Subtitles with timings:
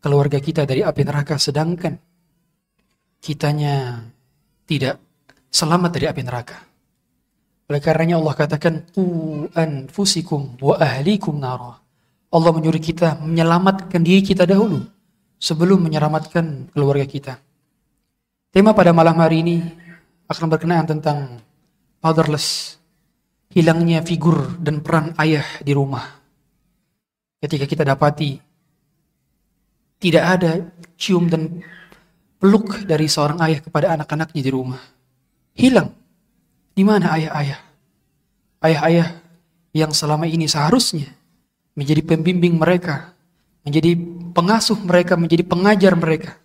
[0.00, 1.94] keluarga kita dari api neraka sedangkan
[3.20, 4.00] kitanya
[4.64, 4.96] tidak
[5.52, 6.58] selamat dari api neraka.
[7.70, 9.04] Oleh karenanya Allah katakan tu
[9.54, 11.78] anfusikum wa ahlikum nara.
[12.30, 14.82] Allah menyuruh kita menyelamatkan diri kita dahulu
[15.38, 17.34] sebelum menyelamatkan keluarga kita.
[18.50, 19.56] Tema pada malam hari ini
[20.26, 21.38] akan berkenaan tentang
[22.02, 22.78] fatherless,
[23.54, 26.02] hilangnya figur dan peran ayah di rumah.
[27.38, 28.49] Ketika kita dapati
[30.00, 30.52] tidak ada
[30.96, 31.60] cium dan
[32.40, 34.80] peluk dari seorang ayah kepada anak-anaknya di rumah.
[35.52, 35.92] Hilang.
[36.72, 37.60] Di mana ayah-ayah?
[38.64, 39.08] Ayah-ayah
[39.76, 41.12] yang selama ini seharusnya
[41.76, 43.12] menjadi pembimbing mereka,
[43.62, 43.92] menjadi
[44.32, 46.40] pengasuh mereka, menjadi pengajar mereka.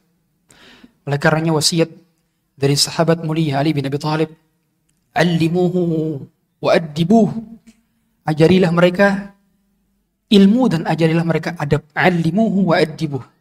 [1.08, 1.88] Oleh karenanya wasiat
[2.60, 4.30] dari sahabat mulia Ali bin Abi Thalib,
[5.16, 6.20] "Allimuhu
[6.60, 7.32] wa addibuh."
[8.26, 9.38] Ajarilah mereka
[10.34, 11.86] ilmu dan ajarilah mereka adab.
[11.94, 13.35] Allimuhu wa addibuh.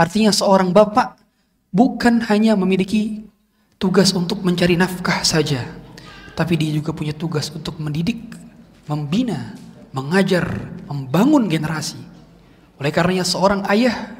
[0.00, 1.20] Artinya seorang bapak
[1.76, 3.28] bukan hanya memiliki
[3.76, 5.68] tugas untuk mencari nafkah saja,
[6.32, 8.32] tapi dia juga punya tugas untuk mendidik,
[8.88, 9.52] membina,
[9.92, 12.00] mengajar, membangun generasi.
[12.80, 14.16] Oleh karenanya seorang ayah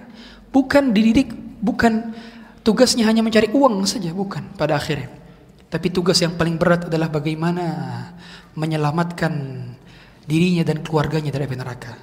[0.53, 1.33] bukan dididik,
[1.65, 2.13] bukan
[2.61, 5.09] tugasnya hanya mencari uang saja, bukan pada akhirnya.
[5.73, 7.65] Tapi tugas yang paling berat adalah bagaimana
[8.53, 9.33] menyelamatkan
[10.29, 11.97] dirinya dan keluarganya dari api neraka.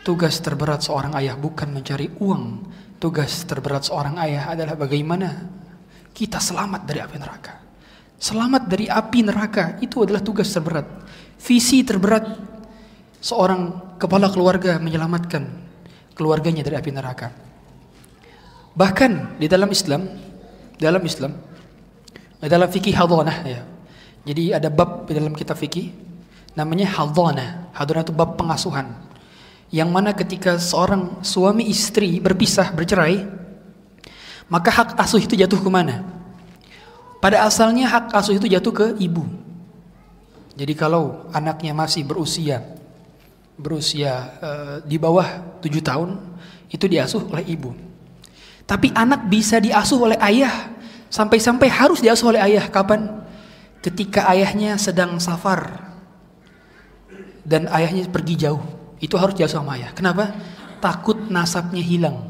[0.00, 2.64] Tugas terberat seorang ayah bukan mencari uang,
[2.98, 5.46] Tugas terberat seorang ayah adalah bagaimana
[6.10, 7.54] kita selamat dari api neraka.
[8.18, 11.06] Selamat dari api neraka itu adalah tugas terberat.
[11.38, 12.26] Visi terberat
[13.22, 15.46] seorang kepala keluarga menyelamatkan
[16.18, 17.30] keluarganya dari api neraka.
[18.74, 20.02] Bahkan di dalam Islam,
[20.74, 21.38] dalam Islam,
[22.42, 23.62] dalam fikih hadhanah ya.
[24.26, 25.94] Jadi ada bab di dalam kitab fikih
[26.58, 27.70] namanya hadhanah.
[27.78, 28.90] Hadhanah itu bab pengasuhan
[29.68, 33.38] yang mana ketika seorang suami istri berpisah bercerai
[34.48, 36.08] maka hak asuh itu jatuh ke mana?
[37.20, 39.28] Pada asalnya hak asuh itu jatuh ke ibu.
[40.56, 42.64] Jadi kalau anaknya masih berusia
[43.58, 46.16] berusia uh, di bawah tujuh tahun
[46.72, 47.76] itu diasuh oleh ibu.
[48.64, 50.72] Tapi anak bisa diasuh oleh ayah
[51.12, 53.20] sampai-sampai harus diasuh oleh ayah kapan?
[53.78, 55.92] Ketika ayahnya sedang safar
[57.46, 59.90] dan ayahnya pergi jauh itu harus diasuh sama ayah.
[59.94, 60.34] Kenapa?
[60.78, 62.22] Takut nasabnya hilang.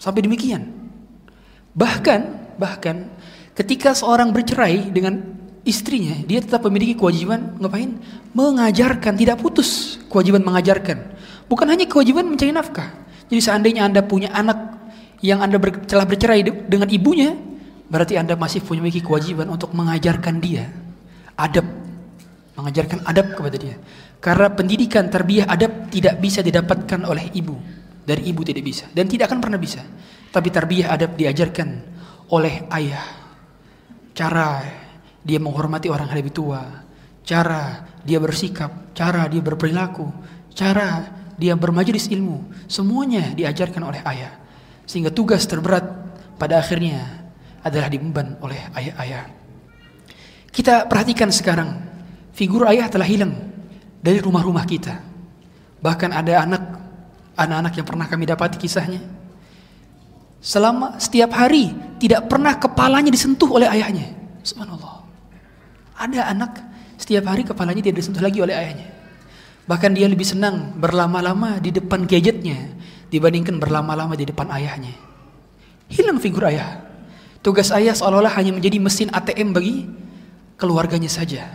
[0.00, 0.72] Sampai demikian.
[1.76, 2.20] Bahkan,
[2.56, 3.12] bahkan
[3.52, 5.20] ketika seorang bercerai dengan
[5.64, 8.00] istrinya, dia tetap memiliki kewajiban ngapain?
[8.32, 10.98] Mengajarkan, tidak putus kewajiban mengajarkan.
[11.50, 12.88] Bukan hanya kewajiban mencari nafkah.
[13.28, 14.58] Jadi seandainya Anda punya anak
[15.20, 17.36] yang Anda ber, telah bercerai dengan ibunya,
[17.92, 20.72] berarti Anda masih punya memiliki kewajiban untuk mengajarkan dia
[21.36, 21.66] adab,
[22.56, 23.76] mengajarkan adab kepada dia.
[24.20, 27.56] Karena pendidikan terbiah adab tidak bisa didapatkan oleh ibu.
[28.04, 29.80] Dari ibu tidak bisa dan tidak akan pernah bisa.
[30.28, 31.68] Tapi terbiah adab diajarkan
[32.36, 33.06] oleh ayah.
[34.12, 34.60] Cara
[35.24, 36.60] dia menghormati orang yang lebih tua,
[37.24, 40.04] cara dia bersikap, cara dia berperilaku,
[40.52, 41.08] cara
[41.40, 44.36] dia bermajelis ilmu, semuanya diajarkan oleh ayah.
[44.84, 45.86] Sehingga tugas terberat
[46.36, 47.24] pada akhirnya
[47.64, 49.24] adalah diemban oleh ayah-ayah.
[50.50, 51.70] Kita perhatikan sekarang,
[52.36, 53.49] figur ayah telah hilang
[54.00, 54.96] dari rumah-rumah kita.
[55.80, 56.62] Bahkan ada anak
[57.36, 59.00] anak-anak yang pernah kami dapati kisahnya.
[60.40, 64.08] Selama setiap hari tidak pernah kepalanya disentuh oleh ayahnya.
[64.40, 65.04] Subhanallah.
[66.00, 66.52] Ada anak
[66.96, 68.88] setiap hari kepalanya tidak disentuh lagi oleh ayahnya.
[69.68, 72.72] Bahkan dia lebih senang berlama-lama di depan gadgetnya
[73.12, 74.96] dibandingkan berlama-lama di depan ayahnya.
[75.92, 76.88] Hilang figur ayah.
[77.44, 79.88] Tugas ayah seolah-olah hanya menjadi mesin ATM bagi
[80.56, 81.48] keluarganya saja.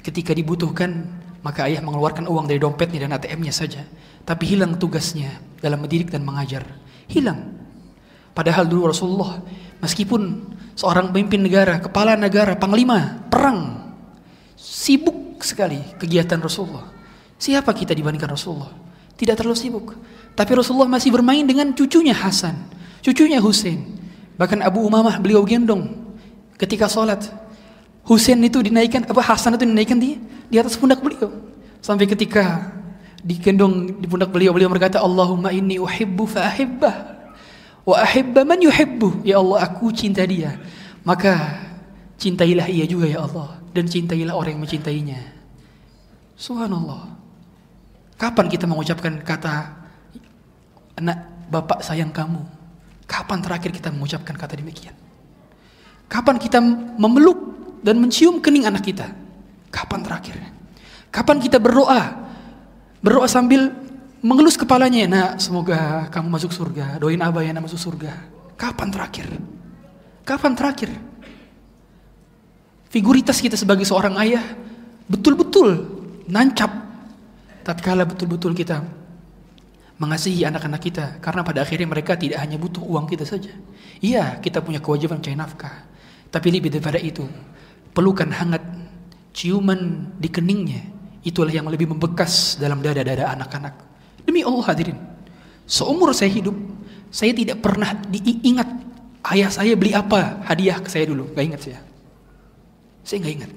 [0.00, 1.08] Ketika dibutuhkan
[1.44, 3.84] maka ayah mengeluarkan uang dari dompetnya dan ATM-nya saja.
[4.24, 5.28] Tapi hilang tugasnya
[5.60, 6.64] dalam mendidik dan mengajar.
[7.04, 7.52] Hilang.
[8.32, 9.44] Padahal dulu Rasulullah,
[9.84, 10.40] meskipun
[10.72, 13.92] seorang pemimpin negara, kepala negara, panglima, perang,
[14.56, 16.88] sibuk sekali kegiatan Rasulullah.
[17.36, 18.72] Siapa kita dibandingkan Rasulullah?
[19.14, 19.86] Tidak terlalu sibuk.
[20.32, 22.56] Tapi Rasulullah masih bermain dengan cucunya Hasan,
[23.04, 23.84] cucunya Hussein.
[24.34, 25.92] Bahkan Abu Umamah beliau gendong
[26.58, 27.43] ketika sholat.
[28.04, 30.20] Hussein itu dinaikkan, apa Hasan itu dinaikkan di
[30.52, 31.32] di atas pundak beliau.
[31.80, 32.72] Sampai ketika
[33.24, 36.94] digendong di pundak beliau, beliau berkata, Allahumma inni uhibbu fa ahibbah.
[37.84, 39.24] Wa ahibba man yuhibbu.
[39.24, 40.56] Ya Allah, aku cinta dia.
[41.04, 41.60] Maka
[42.20, 43.60] cintailah ia juga ya Allah.
[43.72, 45.20] Dan cintailah orang yang mencintainya.
[46.36, 47.16] Subhanallah.
[48.20, 49.74] Kapan kita mengucapkan kata,
[51.00, 52.40] anak bapak sayang kamu?
[53.04, 54.96] Kapan terakhir kita mengucapkan kata demikian?
[56.08, 56.62] Kapan kita
[56.96, 59.12] memeluk dan mencium kening anak kita?
[59.68, 60.40] Kapan terakhir?
[61.12, 62.24] Kapan kita berdoa?
[63.04, 63.68] Berdoa sambil
[64.24, 68.16] mengelus kepalanya, nak semoga kamu masuk surga, doain abah ya nak masuk surga.
[68.56, 69.28] Kapan terakhir?
[70.24, 70.90] Kapan terakhir?
[72.88, 74.56] Figuritas kita sebagai seorang ayah
[75.04, 75.84] betul-betul
[76.30, 76.72] nancap
[77.66, 78.80] tatkala betul-betul kita
[79.98, 83.52] mengasihi anak-anak kita karena pada akhirnya mereka tidak hanya butuh uang kita saja.
[84.02, 85.74] Iya, kita punya kewajiban mencari nafkah.
[86.30, 87.22] Tapi lebih daripada itu,
[87.94, 88.62] pelukan hangat,
[89.30, 90.82] ciuman di keningnya,
[91.22, 93.74] itulah yang lebih membekas dalam dada-dada anak-anak.
[94.26, 94.98] Demi Allah hadirin.
[95.64, 96.52] Seumur saya hidup,
[97.08, 98.68] saya tidak pernah diingat
[99.32, 101.32] ayah saya beli apa hadiah ke saya dulu.
[101.32, 101.80] Gak ingat saya.
[103.06, 103.50] Saya gak ingat.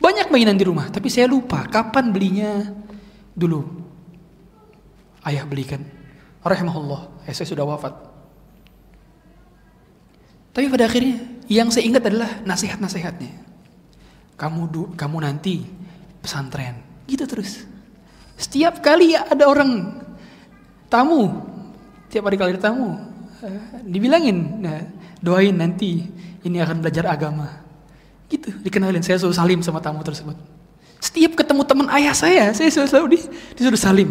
[0.00, 2.72] Banyak mainan di rumah, tapi saya lupa kapan belinya
[3.36, 3.64] dulu.
[5.24, 5.80] Ayah belikan.
[6.44, 7.92] Rahimahullah, ayah saya sudah wafat.
[10.54, 13.32] Tapi pada akhirnya yang saya ingat adalah nasihat-nasihatnya.
[14.34, 15.62] Kamu kamu nanti
[16.18, 17.62] pesantren, gitu terus.
[18.34, 20.02] Setiap kali ada orang
[20.90, 21.30] tamu,
[22.10, 22.98] tiap hari kali ada tamu,
[23.44, 24.82] eh, dibilangin, nah,
[25.22, 26.02] doain nanti
[26.42, 27.62] ini akan belajar agama.
[28.26, 29.04] Gitu, dikenalin.
[29.04, 30.34] Saya suruh salim sama tamu tersebut.
[30.98, 33.18] Setiap ketemu teman ayah saya, saya selalu di,
[33.54, 34.10] disuruh salim.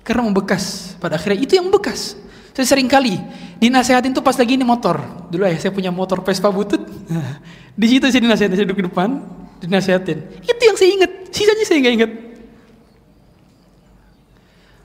[0.00, 0.96] Karena membekas.
[0.98, 2.16] Pada akhirnya itu yang membekas.
[2.56, 3.20] Saya sering kali
[3.58, 5.00] dinasehatin tuh pas lagi ini motor.
[5.30, 6.80] Dulu ayah saya punya motor Vespa butut.
[7.80, 9.22] di situ saya dinasehatin, saya duduk di depan,
[9.62, 10.18] dinasehatin.
[10.42, 11.10] Itu yang saya ingat.
[11.34, 12.10] Sisanya saya nggak ingat.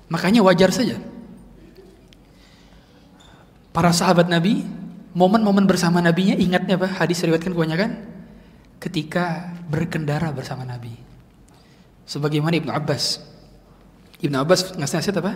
[0.10, 0.98] Makanya wajar saja.
[3.70, 4.66] Para sahabat Nabi,
[5.14, 6.90] momen-momen bersama Nabinya ingatnya apa?
[6.90, 8.02] Hadis riwayatkan kebanyakan
[8.82, 10.98] ketika berkendara bersama Nabi.
[12.10, 13.22] Sebagaimana Ibnu Abbas.
[14.20, 15.34] Ibnu Abbas ngasih nasihat apa?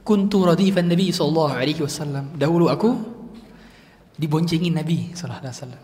[0.00, 2.34] Kuntu radifan Nabi sallallahu alaihi wasallam.
[2.34, 2.90] Dahulu aku
[4.16, 5.82] diboncengin Nabi sallallahu alaihi wasallam.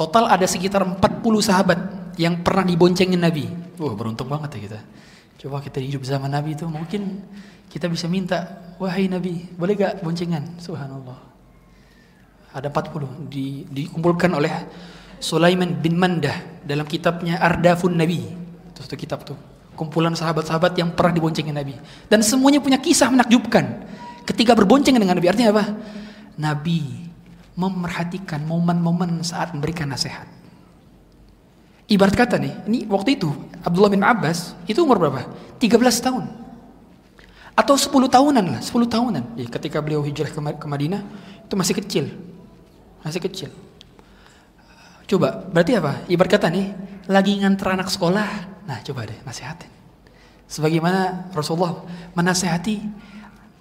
[0.00, 0.98] Total ada sekitar 40
[1.44, 1.78] sahabat
[2.16, 3.48] yang pernah diboncengin Nabi.
[3.76, 4.80] Wah, beruntung banget ya kita.
[5.40, 7.20] Coba kita hidup zaman Nabi itu mungkin
[7.68, 10.60] kita bisa minta, wahai Nabi, boleh gak boncengan?
[10.60, 11.16] Subhanallah.
[12.56, 14.52] Ada 40 di, dikumpulkan oleh
[15.20, 18.20] Sulaiman bin Mandah dalam kitabnya Ardafun Nabi.
[18.72, 19.49] Itu satu kitab tuh.
[19.80, 21.72] Kumpulan sahabat-sahabat yang pernah diboncengin Nabi.
[22.04, 23.88] Dan semuanya punya kisah menakjubkan.
[24.28, 25.64] Ketika berboncengan dengan Nabi, artinya apa?
[26.36, 27.08] Nabi
[27.56, 30.28] memerhatikan momen-momen saat memberikan nasihat.
[31.88, 33.32] Ibarat kata nih, ini waktu itu
[33.64, 35.26] Abdullah bin Abbas itu umur berapa?
[35.58, 36.24] 13 tahun.
[37.56, 39.24] Atau 10 tahunan lah, 10 tahunan.
[39.34, 41.02] Ya, ketika beliau hijrah ke, Madinah
[41.48, 42.04] itu masih kecil.
[43.02, 43.50] Masih kecil.
[45.10, 46.04] Coba, berarti apa?
[46.06, 46.70] Ibarat kata nih,
[47.10, 48.59] lagi nganter anak sekolah.
[48.64, 49.70] Nah, coba deh nasihatin.
[50.50, 51.86] Sebagaimana Rasulullah
[52.18, 52.82] menasehati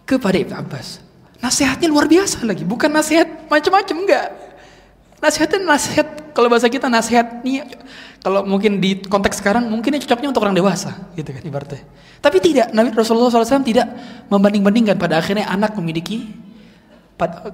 [0.10, 1.06] kepada Ibn Abbas.
[1.40, 4.28] Nasihatnya luar biasa lagi, bukan nasihat macam-macam enggak.
[5.22, 7.64] Nasihatnya nasihat kalau bahasa kita nasihat nih
[8.20, 11.84] kalau mungkin di konteks sekarang mungkin cocoknya untuk orang dewasa gitu kan ibaratnya.
[12.20, 13.88] Tapi tidak Nabi Rasulullah SAW tidak
[14.28, 16.32] membanding-bandingkan pada akhirnya anak memiliki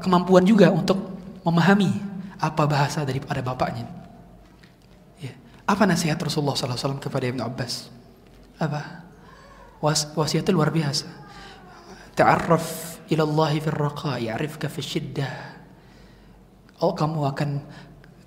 [0.01, 0.97] kemampuan juga untuk
[1.45, 1.93] memahami
[2.37, 3.85] apa bahasa daripada bapaknya.
[5.65, 7.89] Apa nasihat Rasulullah SAW kepada Ibn Abbas?
[8.61, 9.05] Apa?
[9.81, 11.09] Was wasiatnya luar biasa.
[12.15, 15.33] Ta'arraf ila Allah fi raqa ya'rifka fi syiddah.
[16.79, 17.49] Oh kamu akan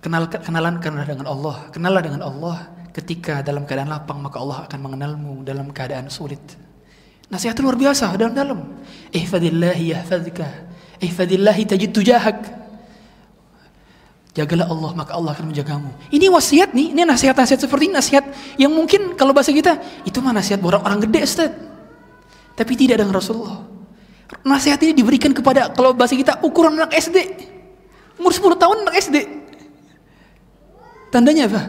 [0.03, 1.57] kenal kenalan kenal dengan Allah.
[1.71, 2.57] Kenallah dengan Allah.
[2.91, 6.43] Ketika dalam keadaan lapang maka Allah akan mengenalmu dalam keadaan sulit.
[7.31, 8.83] Nasihat luar biasa dalam-dalam.
[9.15, 10.69] Ihfadillahi yahfadzka
[10.99, 12.39] ihfadillahi tajid tujahak
[14.39, 18.71] jagalah Allah maka Allah akan menjagamu ini wasiat nih ini nasihat-nasihat seperti ini nasihat yang
[18.71, 21.51] mungkin kalau bahasa kita itu mah nasihat orang-orang gede Ustaz
[22.55, 23.67] tapi tidak dengan Rasulullah
[24.47, 27.19] nasihat ini diberikan kepada kalau bahasa kita ukuran anak SD
[28.19, 29.17] Umur 10 tahun anak SD.
[31.15, 31.63] Tandanya apa?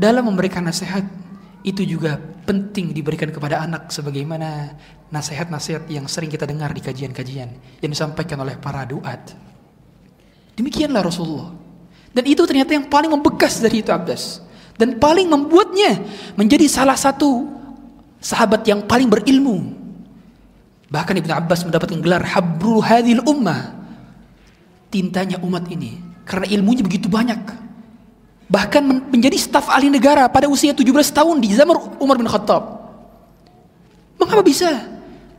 [0.00, 1.04] Dalam memberikan nasihat
[1.60, 2.16] itu juga
[2.48, 4.80] penting diberikan kepada anak sebagaimana
[5.12, 7.52] nasihat-nasihat yang sering kita dengar di kajian-kajian
[7.84, 9.36] yang disampaikan oleh para duat.
[10.56, 11.52] Demikianlah Rasulullah.
[12.10, 14.42] Dan itu ternyata yang paling membekas dari itu Abbas.
[14.74, 16.00] Dan paling membuatnya
[16.34, 17.46] menjadi salah satu
[18.18, 19.76] sahabat yang paling berilmu.
[20.90, 23.78] Bahkan Ibn Abbas mendapatkan gelar Habrul Hadil Ummah
[24.90, 27.38] tintanya umat ini karena ilmunya begitu banyak.
[28.50, 32.82] Bahkan menjadi staf ahli negara pada usia 17 tahun di zaman Umar bin Khattab.
[34.18, 34.90] Mengapa bisa?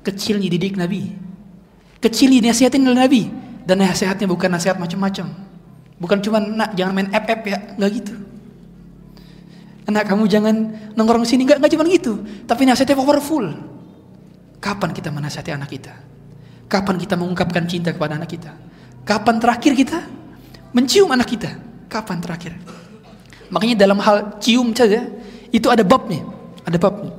[0.08, 1.12] Kecilnya didik Nabi.
[2.00, 3.24] Kecilnya dinasihatin oleh Nabi.
[3.68, 5.51] Dan nasihatnya bukan nasihat macam-macam.
[6.02, 8.14] Bukan cuma nak jangan main app-app ya, nggak gitu.
[9.86, 10.56] Anak kamu jangan
[10.98, 12.14] nongkrong sini nggak nggak cuma gitu.
[12.50, 13.46] Tapi nasihatnya powerful.
[14.58, 15.94] Kapan kita menasihati anak kita?
[16.66, 18.50] Kapan kita mengungkapkan cinta kepada anak kita?
[19.06, 20.00] Kapan terakhir kita
[20.74, 21.54] mencium anak kita?
[21.86, 22.58] Kapan terakhir?
[23.54, 25.06] Makanya dalam hal cium saja
[25.52, 26.24] itu ada babnya,
[26.66, 27.14] ada babnya.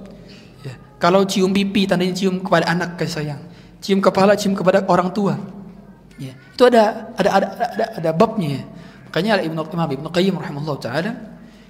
[0.65, 0.75] Ya.
[0.99, 3.41] Kalau cium pipi tandanya cium kepada anak kasih sayang.
[3.79, 5.37] Cium kepala cium kepada orang tua.
[6.63, 8.63] Itu ada ada ada ada, ada babnya.
[9.11, 11.11] Makanya Ibnu Imam Ibnu Qayyim rahimahullah taala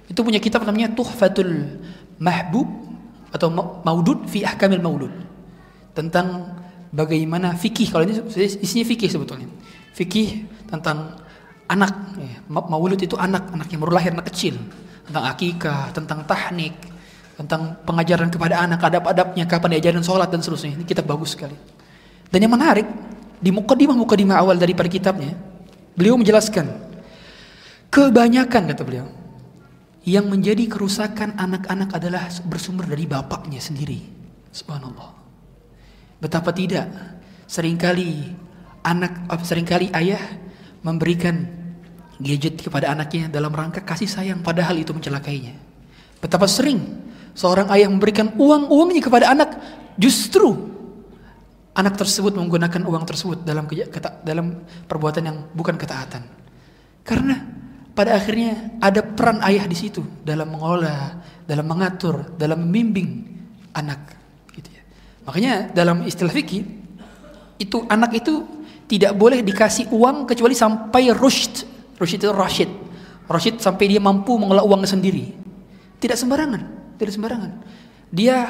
[0.05, 1.81] itu punya kitab namanya Tuhfatul
[2.21, 2.69] Mahbub
[3.33, 3.49] atau
[3.81, 5.09] Maudud fi Ahkamil Maulud.
[5.97, 6.45] Tentang
[6.93, 9.49] bagaimana fikih kalau ini isinya fikih sebetulnya.
[9.97, 11.17] Fikih tentang
[11.65, 12.45] anak ya.
[12.53, 14.61] Maulud itu anak, anak yang baru lahir anak kecil.
[15.09, 16.77] Tentang akikah, tentang tahnik,
[17.33, 20.77] tentang pengajaran kepada anak, adab-adabnya, kapan diajarin sholat dan seterusnya.
[20.77, 21.57] Ini kitab bagus sekali.
[22.29, 22.85] Dan yang menarik,
[23.43, 25.35] di mukadimah-mukadimah awal daripada kitabnya,
[25.99, 26.63] beliau menjelaskan
[27.91, 29.07] kebanyakan kata beliau
[30.07, 33.99] yang menjadi kerusakan anak-anak adalah bersumber dari bapaknya sendiri.
[34.55, 35.11] Subhanallah.
[36.23, 36.87] Betapa tidak
[37.43, 38.31] sering kali
[38.83, 40.23] anak sering kali ayah
[40.83, 41.43] memberikan
[42.19, 45.55] gadget kepada anaknya dalam rangka kasih sayang padahal itu mencelakainya.
[46.23, 46.79] Betapa sering
[47.35, 49.59] seorang ayah memberikan uang-uangnya kepada anak,
[49.99, 50.71] justru
[51.73, 53.65] anak tersebut menggunakan uang tersebut dalam
[54.23, 54.45] dalam
[54.85, 56.23] perbuatan yang bukan ketaatan.
[57.03, 57.35] Karena
[57.93, 63.09] pada akhirnya ada peran ayah di situ dalam mengelola, dalam mengatur, dalam membimbing
[63.73, 64.15] anak.
[64.53, 64.81] Gitu ya.
[65.27, 66.63] Makanya dalam istilah fikih
[67.59, 68.45] itu anak itu
[68.87, 71.65] tidak boleh dikasih uang kecuali sampai rushd.
[71.97, 72.69] Rushd itu rasyid.
[73.27, 75.31] Rasyid sampai dia mampu mengelola uangnya sendiri.
[75.97, 77.51] Tidak sembarangan tidak sembarangan.
[78.13, 78.45] Dia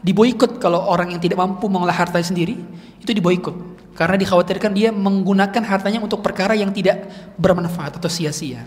[0.00, 2.56] diboikot kalau orang yang tidak mampu mengolah hartanya sendiri
[3.00, 7.04] itu diboikot karena dikhawatirkan dia menggunakan hartanya untuk perkara yang tidak
[7.36, 8.64] bermanfaat atau sia-sia.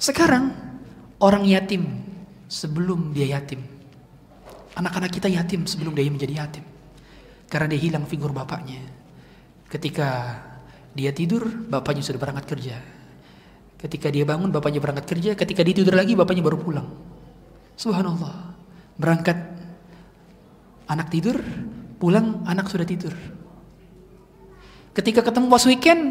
[0.00, 0.48] Sekarang
[1.20, 1.84] orang yatim
[2.48, 3.60] sebelum dia yatim.
[4.74, 6.64] Anak-anak kita yatim sebelum dia menjadi yatim.
[7.52, 8.80] Karena dia hilang figur bapaknya.
[9.70, 10.40] Ketika
[10.96, 12.76] dia tidur, bapaknya sudah berangkat kerja.
[13.78, 15.36] Ketika dia bangun, bapaknya berangkat kerja.
[15.36, 16.88] Ketika dia tidur lagi, bapaknya baru pulang.
[17.78, 18.56] Subhanallah.
[18.98, 19.36] Berangkat
[20.88, 21.40] anak tidur,
[21.98, 23.12] pulang anak sudah tidur.
[24.94, 26.02] Ketika ketemu pas weekend,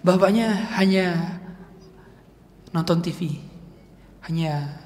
[0.00, 1.38] bapaknya hanya
[2.72, 3.38] nonton TV.
[4.24, 4.80] Hanya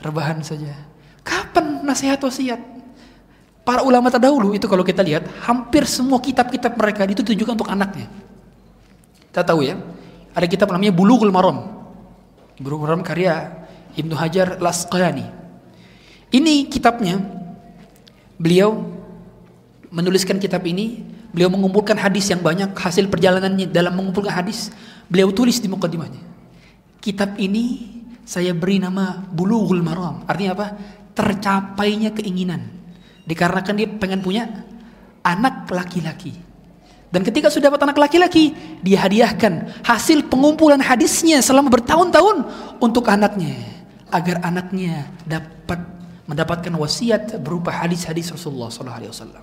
[0.00, 0.72] rebahan saja.
[1.20, 2.56] Kapan nasihat wasiat?
[3.68, 8.08] Para ulama terdahulu itu kalau kita lihat, hampir semua kitab-kitab mereka itu ditujukan untuk anaknya.
[9.28, 9.76] Kita tahu ya,
[10.32, 11.68] ada kitab namanya Bulughul Maram.
[12.56, 15.28] Bulughul Maram karya Ibnu Hajar Lasqalani.
[16.32, 17.37] Ini kitabnya.
[18.38, 18.86] Beliau
[19.90, 21.02] menuliskan kitab ini,
[21.34, 24.70] beliau mengumpulkan hadis yang banyak, hasil perjalanannya dalam mengumpulkan hadis,
[25.10, 26.22] beliau tulis di mukadimahnya.
[27.02, 30.22] Kitab ini saya beri nama Bulughul Maram.
[30.30, 30.66] Artinya apa?
[31.18, 32.62] Tercapainya keinginan.
[33.26, 34.44] Dikarenakan dia pengen punya
[35.26, 36.36] anak laki-laki.
[37.08, 38.52] Dan ketika sudah dapat anak laki-laki,
[38.84, 42.44] dia hadiahkan hasil pengumpulan hadisnya selama bertahun-tahun
[42.84, 43.56] untuk anaknya
[44.12, 45.97] agar anaknya dapat
[46.28, 49.40] mendapatkan wasiat berupa hadis-hadis Rasulullah SAW.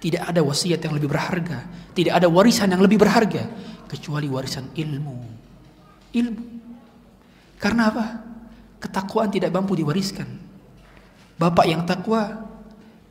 [0.00, 1.64] Tidak ada wasiat yang lebih berharga,
[1.94, 3.46] tidak ada warisan yang lebih berharga
[3.86, 5.16] kecuali warisan ilmu.
[6.10, 6.44] Ilmu.
[7.62, 8.04] Karena apa?
[8.82, 10.26] Ketakwaan tidak mampu diwariskan.
[11.38, 12.48] Bapak yang takwa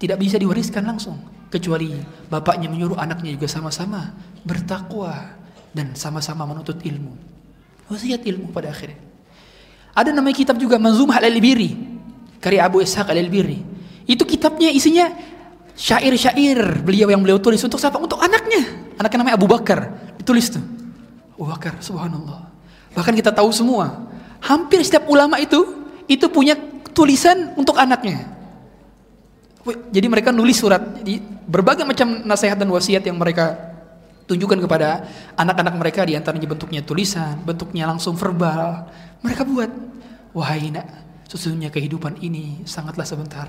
[0.01, 1.17] tidak bisa diwariskan langsung
[1.49, 1.93] kecuali
[2.29, 4.13] bapaknya menyuruh anaknya juga sama-sama
[4.45, 5.37] bertakwa
[5.71, 7.13] dan sama-sama menuntut ilmu.
[7.89, 8.97] Wasiat ilmu pada akhirnya.
[9.93, 11.98] Ada namanya kitab juga Manzumah al-Libiri
[12.39, 13.61] karya Abu Ishaq Al-Albiri.
[14.09, 15.13] Itu kitabnya isinya
[15.77, 18.01] syair-syair beliau yang beliau tulis untuk siapa?
[18.01, 18.91] Untuk anaknya.
[18.99, 19.79] Anaknya namanya Abu Bakar.
[20.19, 20.63] Ditulis tuh.
[21.39, 22.51] Abu Bakar, subhanallah.
[22.97, 24.09] Bahkan kita tahu semua,
[24.43, 26.57] hampir setiap ulama itu itu punya
[26.91, 28.27] tulisan untuk anaknya.
[29.93, 33.53] Jadi mereka nulis surat, jadi berbagai macam nasihat dan wasiat yang mereka
[34.25, 35.05] tunjukkan kepada
[35.37, 38.89] anak-anak mereka di antaranya bentuknya tulisan, bentuknya langsung verbal.
[39.21, 39.69] Mereka buat,
[40.33, 40.87] wahai nak,
[41.29, 43.45] Sesungguhnya kehidupan ini sangatlah sebentar.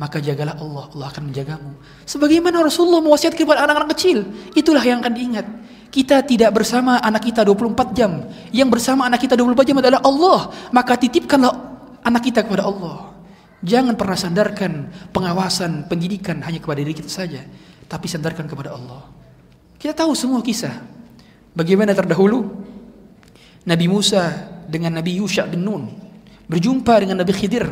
[0.00, 1.76] Maka jagalah Allah, Allah akan menjagamu.
[2.08, 4.24] Sebagaimana Rasulullah mewasiatkan kepada anak-anak kecil,
[4.56, 5.46] itulah yang akan diingat.
[5.92, 8.24] Kita tidak bersama anak kita 24 jam.
[8.48, 10.40] Yang bersama anak kita 24 jam adalah Allah.
[10.72, 11.52] Maka titipkanlah
[12.00, 13.12] anak kita kepada Allah.
[13.60, 17.44] Jangan pernah sandarkan pengawasan, pendidikan hanya kepada diri kita saja.
[17.84, 19.04] Tapi sandarkan kepada Allah.
[19.76, 20.80] Kita tahu semua kisah.
[21.52, 22.40] Bagaimana terdahulu
[23.68, 26.07] Nabi Musa dengan Nabi Yusha bin Nun
[26.48, 27.68] berjumpa dengan Nabi Khidir.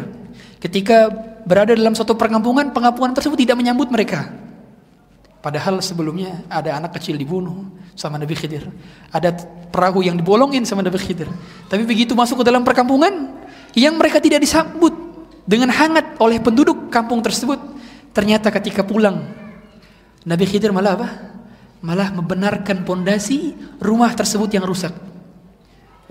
[0.60, 1.08] Ketika
[1.44, 4.28] berada dalam suatu perkampungan, perkampungan tersebut tidak menyambut mereka.
[5.40, 8.66] Padahal sebelumnya ada anak kecil dibunuh sama Nabi Khidir.
[9.14, 9.36] Ada
[9.70, 11.30] perahu yang dibolongin sama Nabi Khidir.
[11.70, 13.30] Tapi begitu masuk ke dalam perkampungan,
[13.76, 14.92] yang mereka tidak disambut
[15.46, 17.60] dengan hangat oleh penduduk kampung tersebut.
[18.10, 19.22] Ternyata ketika pulang,
[20.26, 21.08] Nabi Khidir malah apa?
[21.84, 24.90] Malah membenarkan pondasi rumah tersebut yang rusak.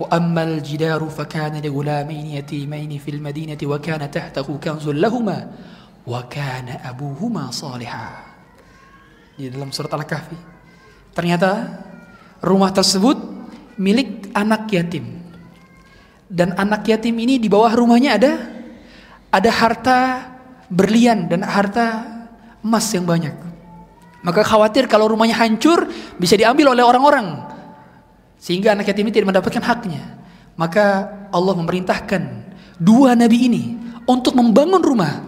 [0.01, 5.37] وأما الجدار فكان لغلامين يتيمين في المدينة وكان تحته كنز لهما
[6.05, 8.29] wa kana abuhuma salihah.
[9.37, 10.37] Di dalam surat Al-Kahfi.
[11.13, 11.81] Ternyata
[12.41, 13.17] rumah tersebut
[13.77, 15.21] milik anak yatim.
[16.31, 18.33] Dan anak yatim ini di bawah rumahnya ada
[19.31, 19.99] ada harta
[20.71, 22.07] berlian dan harta
[22.63, 23.35] emas yang banyak.
[24.21, 25.89] Maka khawatir kalau rumahnya hancur
[26.21, 27.41] bisa diambil oleh orang-orang
[28.46, 30.22] sehingga anak yatim ini tidak mendapatkan haknya.
[30.54, 32.22] Maka Allah memerintahkan
[32.78, 33.74] dua nabi ini
[34.06, 35.18] untuk membangun rumah.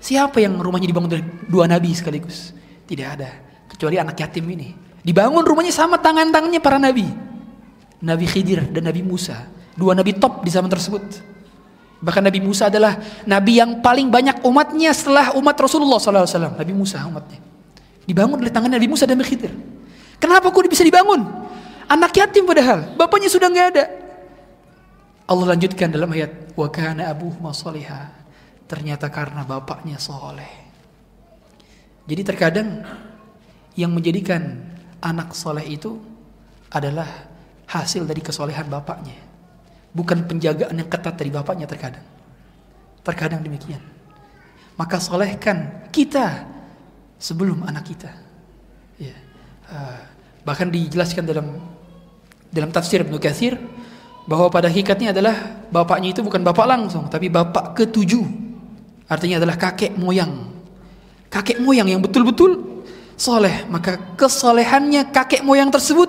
[0.00, 2.56] Siapa yang rumahnya dibangun dari dua nabi sekaligus?
[2.88, 3.28] Tidak ada
[3.68, 4.72] kecuali anak yatim ini.
[5.04, 7.04] Dibangun rumahnya sama tangan-tangannya para nabi.
[8.00, 9.44] Nabi Khidir dan Nabi Musa.
[9.76, 11.04] Dua nabi top di zaman tersebut.
[12.00, 12.96] Bahkan Nabi Musa adalah
[13.28, 16.56] nabi yang paling banyak umatnya setelah umat Rasulullah SAW.
[16.56, 17.40] Nabi Musa umatnya.
[18.08, 19.52] Dibangun oleh tangan Nabi Musa dan Nabi Khidir.
[20.16, 21.43] Kenapa kok bisa dibangun?
[21.88, 23.84] Anak yatim padahal, bapaknya sudah nggak ada.
[25.24, 27.52] Allah lanjutkan dalam ayat wa kana abuhuma
[28.64, 30.64] Ternyata karena bapaknya soleh.
[32.04, 32.84] Jadi terkadang
[33.76, 34.60] yang menjadikan
[35.00, 36.00] anak soleh itu
[36.72, 37.08] adalah
[37.68, 39.16] hasil dari kesolehan bapaknya.
[39.94, 42.04] Bukan penjagaan yang ketat dari bapaknya terkadang.
[43.04, 43.80] Terkadang demikian.
[44.74, 46.44] Maka solehkan kita
[47.20, 48.10] sebelum anak kita.
[48.98, 49.14] Ya.
[49.70, 50.00] Uh,
[50.44, 51.56] bahkan dijelaskan dalam
[52.54, 53.58] dalam tafsir Ibnu Katsir
[54.24, 58.22] bahwa pada hakikatnya adalah bapaknya itu bukan bapak langsung tapi bapak ketujuh.
[59.10, 60.54] Artinya adalah kakek moyang.
[61.28, 62.82] Kakek moyang yang betul-betul
[63.18, 63.66] soleh.
[63.68, 66.08] Maka kesolehannya kakek moyang tersebut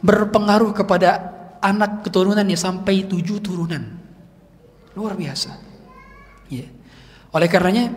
[0.00, 3.82] berpengaruh kepada anak keturunannya sampai tujuh turunan.
[4.96, 5.52] Luar biasa.
[6.48, 6.64] Ya.
[7.36, 7.92] Oleh karenanya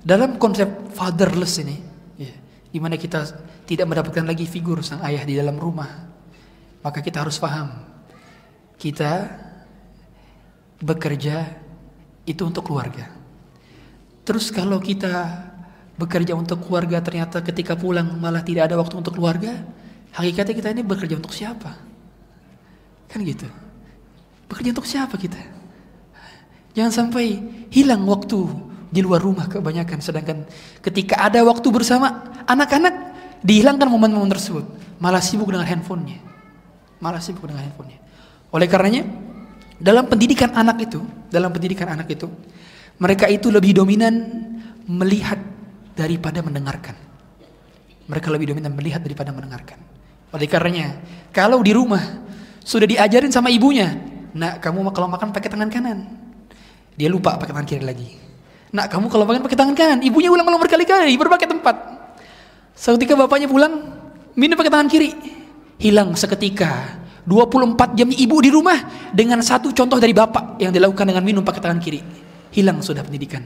[0.00, 1.92] dalam konsep fatherless ini
[2.72, 3.28] di mana kita
[3.68, 6.08] tidak mendapatkan lagi figur sang ayah di dalam rumah,
[6.82, 7.92] maka kita harus paham
[8.82, 9.30] kita
[10.82, 11.46] bekerja
[12.26, 13.06] itu untuk keluarga.
[14.26, 15.46] Terus kalau kita
[15.94, 19.62] bekerja untuk keluarga ternyata ketika pulang malah tidak ada waktu untuk keluarga,
[20.18, 21.78] hakikatnya kita ini bekerja untuk siapa?
[23.06, 23.46] Kan gitu.
[24.50, 25.38] Bekerja untuk siapa kita?
[26.74, 27.38] Jangan sampai
[27.70, 28.42] hilang waktu
[28.90, 30.42] di luar rumah kebanyakan sedangkan
[30.82, 33.14] ketika ada waktu bersama anak-anak
[33.46, 34.68] dihilangkan momen-momen tersebut
[35.00, 36.31] malah sibuk dengan handphonenya
[37.02, 37.98] malah sibuk dengan handphonenya.
[38.54, 39.02] Oleh karenanya
[39.82, 42.30] dalam pendidikan anak itu dalam pendidikan anak itu
[43.02, 44.14] mereka itu lebih dominan
[44.86, 45.42] melihat
[45.98, 46.94] daripada mendengarkan.
[48.06, 49.82] Mereka lebih dominan melihat daripada mendengarkan.
[50.30, 51.02] Oleh karenanya
[51.34, 52.22] kalau di rumah
[52.62, 53.98] sudah diajarin sama ibunya
[54.32, 55.98] nak kamu kalau makan pakai tangan kanan.
[56.94, 58.08] Dia lupa pakai tangan kiri lagi.
[58.72, 61.76] Nak kamu kalau makan pakai tangan kanan, ibunya ulang-ulang berkali-kali berbagai tempat.
[62.72, 63.92] Seketika bapaknya pulang,
[64.32, 65.41] minum pakai tangan kiri.
[65.82, 67.02] Hilang seketika.
[67.26, 71.62] 24 jam ibu di rumah dengan satu contoh dari bapak yang dilakukan dengan minum pakai
[71.62, 72.02] tangan kiri.
[72.54, 73.42] Hilang sudah pendidikan.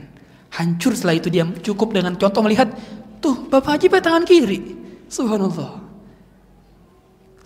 [0.53, 2.73] Hancur setelah itu dia cukup dengan contoh melihat,
[3.21, 4.61] tuh bapak aja pakai tangan kiri.
[5.09, 5.85] Subhanallah.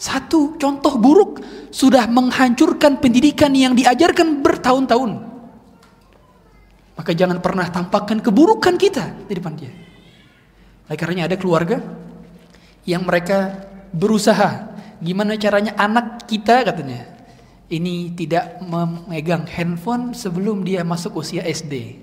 [0.00, 5.10] Satu contoh buruk sudah menghancurkan pendidikan yang diajarkan bertahun-tahun.
[6.94, 9.72] Maka jangan pernah tampakkan keburukan kita di depan dia.
[10.90, 11.78] Karenanya ada keluarga
[12.86, 14.69] yang mereka berusaha
[15.00, 17.20] gimana caranya anak kita katanya
[17.70, 22.02] ini tidak memegang handphone sebelum dia masuk usia SD.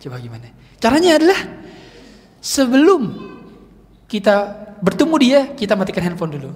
[0.00, 0.48] Coba gimana?
[0.80, 1.40] Caranya adalah
[2.40, 3.12] sebelum
[4.08, 4.34] kita
[4.80, 6.50] bertemu dia, kita matikan handphone dulu.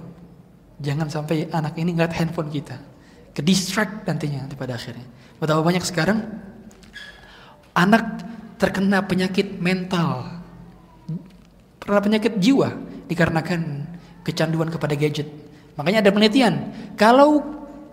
[0.81, 2.81] Jangan sampai anak ini ngeliat handphone kita.
[3.33, 5.05] Ke distract nantinya nanti pada akhirnya.
[5.37, 6.19] Betapa banyak sekarang
[7.77, 8.25] anak
[8.57, 10.41] terkena penyakit mental,
[11.77, 12.73] terkena penyakit jiwa
[13.05, 13.85] dikarenakan
[14.25, 15.42] kecanduan kepada gadget.
[15.73, 16.53] Makanya ada penelitian,
[16.93, 17.41] kalau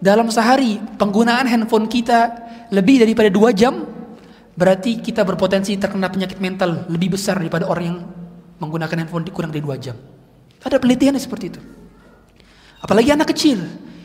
[0.00, 2.28] dalam sehari penggunaan handphone kita
[2.72, 3.88] lebih daripada dua jam,
[4.56, 7.98] berarti kita berpotensi terkena penyakit mental lebih besar daripada orang yang
[8.60, 9.96] menggunakan handphone kurang dari dua jam.
[10.60, 11.60] Ada penelitian seperti itu.
[12.84, 13.60] Apalagi anak kecil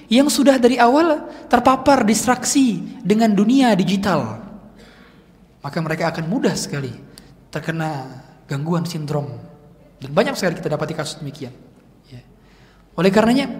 [0.07, 4.45] yang sudah dari awal terpapar distraksi dengan dunia digital
[5.65, 6.93] maka mereka akan mudah sekali
[7.49, 9.25] terkena gangguan sindrom
[9.97, 11.49] dan banyak sekali kita dapati kasus demikian.
[12.95, 13.51] Oleh karenanya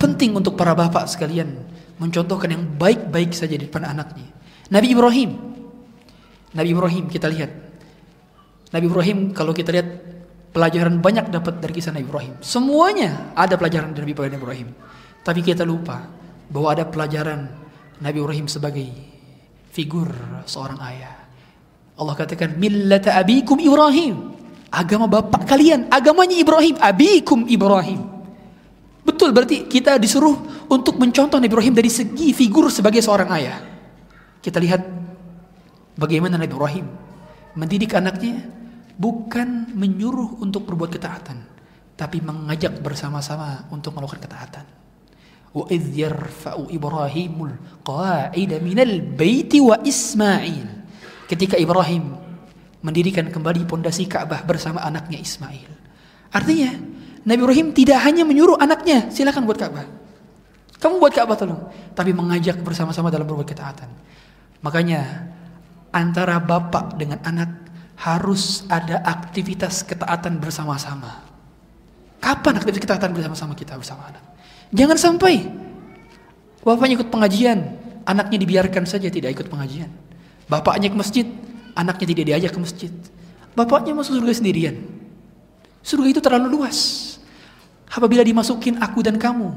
[0.00, 1.60] penting untuk para bapak sekalian
[2.00, 4.28] mencontohkan yang baik-baik saja di depan anaknya.
[4.72, 5.30] Nabi Ibrahim,
[6.56, 7.52] Nabi Ibrahim kita lihat.
[8.70, 9.88] Nabi Ibrahim kalau kita lihat
[10.54, 12.34] pelajaran banyak dapat dari kisah Nabi Ibrahim.
[12.40, 14.68] Semuanya ada pelajaran dari Nabi Ibrahim.
[15.20, 16.08] Tapi kita lupa
[16.48, 17.46] bahwa ada pelajaran
[18.00, 18.88] Nabi Ibrahim sebagai
[19.70, 20.10] figur
[20.48, 21.14] seorang ayah.
[22.00, 24.40] Allah katakan millata abikum Ibrahim.
[24.70, 28.09] Agama bapak kalian, agamanya Ibrahim, abikum Ibrahim.
[29.00, 33.58] Betul berarti kita disuruh untuk mencontoh Nabi Ibrahim dari segi figur sebagai seorang ayah.
[34.40, 34.80] Kita lihat
[35.96, 36.86] bagaimana Nabi Ibrahim
[37.56, 38.44] mendidik anaknya
[39.00, 41.38] bukan menyuruh untuk berbuat ketaatan,
[41.96, 44.64] tapi mengajak bersama-sama untuk melakukan ketaatan.
[45.50, 50.68] Wa idh yarfa'u Ibrahimul qa'ida minal baiti wa Ismail.
[51.26, 52.14] Ketika Ibrahim
[52.84, 55.68] mendirikan kembali pondasi Ka'bah bersama anaknya Ismail.
[56.30, 56.70] Artinya,
[57.20, 59.84] Nabi Ibrahim tidak hanya menyuruh anaknya, silakan buat Ka'bah.
[60.80, 63.88] Kamu buat Ka'bah tolong, tapi mengajak bersama-sama dalam berbuat ketaatan.
[64.64, 65.28] Makanya
[65.92, 67.50] antara bapak dengan anak
[68.00, 71.20] harus ada aktivitas ketaatan bersama-sama.
[72.20, 74.24] Kapan aktivitas ketaatan bersama-sama kita bersama anak?
[74.72, 75.44] Jangan sampai
[76.64, 77.58] bapaknya ikut pengajian,
[78.08, 79.92] anaknya dibiarkan saja tidak ikut pengajian.
[80.48, 81.26] Bapaknya ke masjid,
[81.76, 82.92] anaknya tidak diajak ke masjid.
[83.52, 84.76] Bapaknya masuk surga sendirian.
[85.80, 87.09] Surga itu terlalu luas.
[87.90, 89.50] Apabila dimasukin aku dan kamu,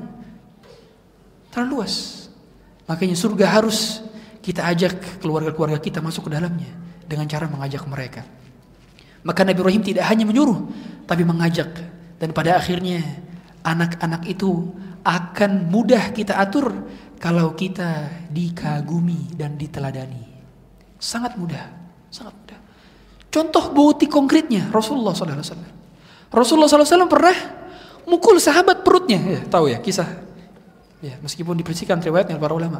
[1.54, 2.26] terlalu luas.
[2.89, 4.02] Makanya surga harus
[4.41, 6.67] kita ajak keluarga-keluarga kita masuk ke dalamnya
[7.06, 8.26] dengan cara mengajak mereka.
[9.24, 10.67] Maka Nabi Ibrahim tidak hanya menyuruh,
[11.08, 11.72] tapi mengajak.
[12.19, 13.00] Dan pada akhirnya
[13.63, 16.74] anak-anak itu akan mudah kita atur
[17.22, 20.28] kalau kita dikagumi dan diteladani.
[21.00, 21.63] Sangat mudah,
[22.12, 22.60] sangat mudah.
[23.32, 25.39] Contoh bukti konkretnya Rasulullah SAW.
[26.30, 27.62] Rasulullah SAW pernah
[28.08, 30.08] mukul sahabat perutnya, ya, tahu ya kisah.
[31.04, 32.80] Ya, meskipun dibersihkan riwayatnya para ulama.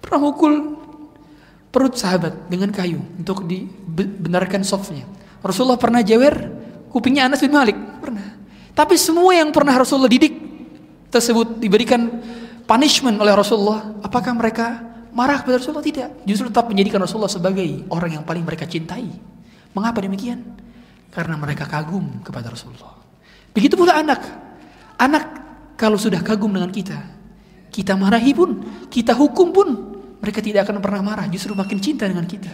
[0.00, 0.80] Pernah mukul
[1.68, 5.04] perut sahabat dengan kayu untuk dibenarkan softnya.
[5.44, 6.32] Rasulullah pernah jewer
[6.88, 8.36] kupingnya Anas bin Malik, pernah.
[8.72, 10.32] Tapi semua yang pernah Rasulullah didik
[11.12, 12.08] tersebut diberikan
[12.64, 14.80] punishment oleh Rasulullah, apakah mereka
[15.12, 15.84] marah kepada Rasulullah?
[15.84, 16.24] Tidak.
[16.24, 19.12] Justru tetap menjadikan Rasulullah sebagai orang yang paling mereka cintai.
[19.76, 20.40] Mengapa demikian?
[21.12, 23.01] Karena mereka kagum kepada Rasulullah.
[23.52, 24.20] Begitu pula anak.
[24.96, 25.24] Anak
[25.76, 26.98] kalau sudah kagum dengan kita,
[27.72, 29.68] kita marahi pun, kita hukum pun,
[30.20, 32.52] mereka tidak akan pernah marah, justru makin cinta dengan kita.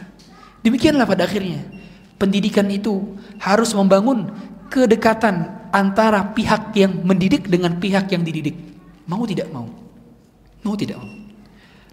[0.62, 1.62] Demikianlah pada akhirnya.
[2.18, 4.26] Pendidikan itu harus membangun
[4.66, 8.58] kedekatan antara pihak yang mendidik dengan pihak yang dididik.
[9.06, 9.70] Mau tidak mau.
[10.66, 11.14] Mau tidak mau.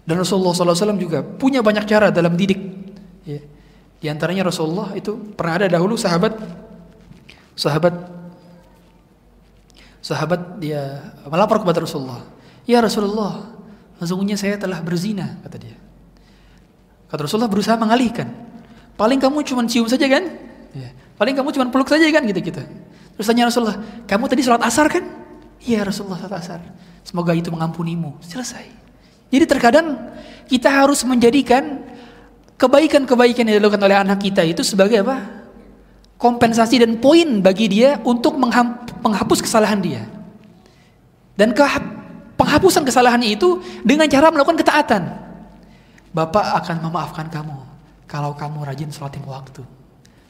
[0.06, 2.58] Dan Rasulullah SAW juga punya banyak cara dalam didik.
[3.26, 3.42] Ya.
[3.98, 6.36] Di antaranya Rasulullah itu pernah ada dahulu sahabat
[7.56, 7.94] sahabat
[10.06, 12.22] sahabat dia melapor kepada Rasulullah.
[12.62, 13.42] Ya Rasulullah,
[13.98, 15.74] sesungguhnya saya telah berzina kata dia.
[17.10, 18.30] Kata Rasulullah berusaha mengalihkan.
[18.94, 20.22] Paling kamu cuma cium saja kan?
[20.70, 20.94] Ya.
[21.18, 22.62] Paling kamu cuma peluk saja kan gitu kita.
[23.18, 25.02] Terus tanya Rasulullah, kamu tadi sholat asar kan?
[25.66, 26.60] Iya Rasulullah sholat asar.
[27.02, 28.22] Semoga itu mengampunimu.
[28.22, 28.66] Selesai.
[29.26, 30.14] Jadi terkadang
[30.46, 31.82] kita harus menjadikan
[32.54, 35.45] kebaikan-kebaikan yang dilakukan oleh anak kita itu sebagai apa?
[36.16, 38.40] Kompensasi dan poin bagi dia untuk
[39.04, 40.08] menghapus kesalahan dia.
[41.36, 41.60] Dan ke
[42.40, 45.02] penghapusan kesalahannya itu dengan cara melakukan ketaatan.
[46.16, 47.56] Bapak akan memaafkan kamu
[48.08, 49.60] kalau kamu rajin sholat lima waktu.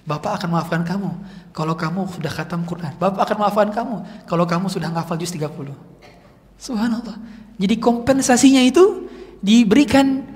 [0.06, 1.10] Bapak akan maafkan kamu
[1.54, 2.94] kalau kamu sudah khatam Quran.
[2.98, 3.96] Bapak akan maafkan kamu
[4.26, 5.46] kalau kamu sudah ngafal juz 30.
[6.58, 7.18] Subhanallah.
[7.58, 9.06] Jadi kompensasinya itu
[9.38, 10.26] diberikan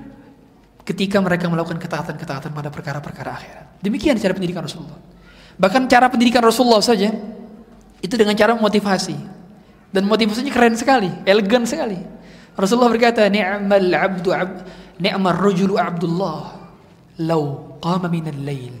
[0.87, 3.65] ketika mereka melakukan ketaatan-ketaatan pada perkara-perkara akhirat.
[3.83, 4.99] Demikian cara pendidikan Rasulullah.
[5.59, 7.11] Bahkan cara pendidikan Rasulullah saja
[8.01, 9.15] itu dengan cara motivasi.
[9.91, 11.99] Dan motivasinya keren sekali, elegan sekali.
[12.55, 14.57] Rasulullah berkata, "Ni'mal 'abdu 'abd,
[14.99, 16.39] ni'mar rajulu 'abdullah
[17.23, 17.43] law
[17.83, 18.75] qama min al-lail."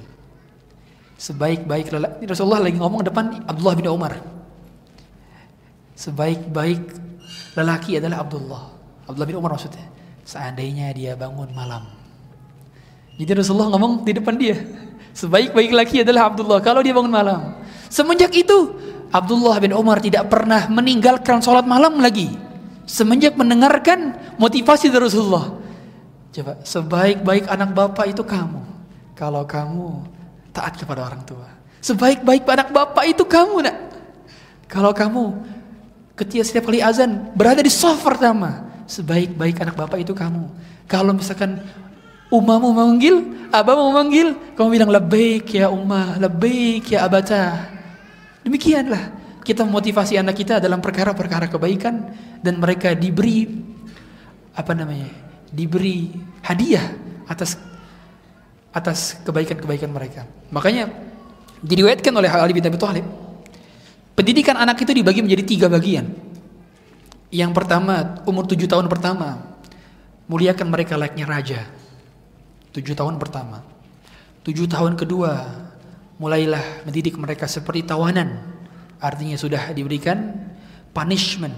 [1.21, 4.17] Sebaik-baik lelaki Rasulullah lagi ngomong depan Abdullah bin Umar.
[5.93, 6.81] Sebaik-baik
[7.53, 8.63] lelaki adalah Abdullah.
[9.05, 9.85] Abdullah bin Umar maksudnya.
[10.25, 11.85] Seandainya dia bangun malam.
[13.21, 14.57] Jadi Rasulullah ngomong di depan dia.
[15.11, 17.59] Sebaik-baik lelaki adalah Abdullah kalau dia bangun malam.
[17.91, 18.71] Semenjak itu
[19.11, 22.31] Abdullah bin Umar tidak pernah meninggalkan sholat malam lagi.
[22.87, 25.59] Semenjak mendengarkan motivasi dari Rasulullah.
[26.31, 28.63] Coba, sebaik-baik anak bapak itu kamu.
[29.19, 30.07] Kalau kamu
[30.55, 31.47] taat kepada orang tua.
[31.83, 33.77] Sebaik-baik anak bapak itu kamu nak.
[34.71, 35.35] Kalau kamu
[36.15, 40.47] ketika setiap kali azan berada di soft pertama, sebaik-baik anak bapak itu kamu.
[40.87, 41.59] Kalau misalkan
[42.31, 43.15] umamu memanggil,
[43.51, 47.67] abamu memanggil, kamu bilang lebih ya umah, lebih ya abata.
[48.41, 49.11] Demikianlah
[49.43, 53.45] kita memotivasi anak kita dalam perkara-perkara kebaikan dan mereka diberi
[54.55, 55.11] apa namanya?
[55.51, 56.07] diberi
[56.47, 56.95] hadiah
[57.27, 57.59] atas
[58.71, 60.23] atas kebaikan-kebaikan mereka.
[60.47, 60.87] Makanya
[61.59, 63.03] diriwayatkan oleh Ali bin Abi Thalib,
[64.15, 66.07] pendidikan anak itu dibagi menjadi tiga bagian.
[67.31, 69.43] Yang pertama, umur tujuh tahun pertama,
[70.31, 71.61] muliakan mereka layaknya raja.
[72.71, 73.63] Tujuh tahun pertama.
[74.47, 75.31] Tujuh tahun kedua,
[76.17, 78.39] mulailah mendidik mereka seperti tawanan.
[79.01, 80.33] Artinya sudah diberikan
[80.95, 81.53] punishment,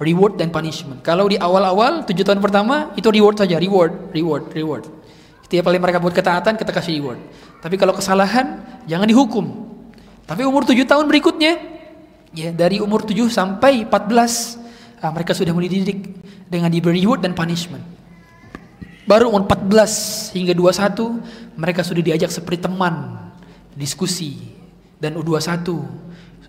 [0.00, 1.04] reward dan punishment.
[1.04, 4.84] Kalau di awal-awal tujuh tahun pertama itu reward saja, reward, reward, reward.
[5.44, 7.20] Setiap kali mereka buat ketaatan, kita kasih reward.
[7.60, 9.44] Tapi kalau kesalahan, jangan dihukum.
[10.24, 11.52] Tapi umur 7 tahun berikutnya,
[12.32, 14.56] ya dari umur 7 sampai 14,
[15.04, 16.16] nah, mereka sudah mulai dididik
[16.48, 17.84] dengan diberi reward dan punishment.
[19.04, 23.20] Baru umur 14 hingga 21, mereka sudah diajak seperti teman,
[23.76, 24.56] diskusi.
[24.96, 25.60] Dan U21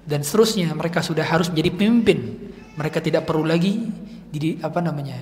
[0.08, 2.20] dan seterusnya, mereka sudah harus menjadi pemimpin.
[2.80, 3.91] Mereka tidak perlu lagi
[4.32, 5.15] di apa namanya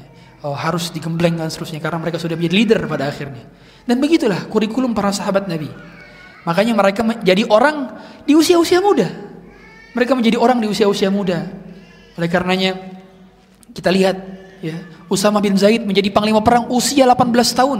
[0.44, 3.48] oh, harus digembleng dan seterusnya karena mereka sudah menjadi leader pada akhirnya.
[3.88, 5.72] Dan begitulah kurikulum para sahabat Nabi.
[6.44, 7.96] Makanya mereka menjadi orang
[8.28, 9.08] di usia-usia muda.
[9.96, 11.48] Mereka menjadi orang di usia-usia muda.
[12.20, 12.76] Oleh karenanya
[13.72, 14.20] kita lihat
[14.64, 14.80] ya,
[15.12, 17.80] Usama bin Zaid menjadi panglima perang usia 18 tahun.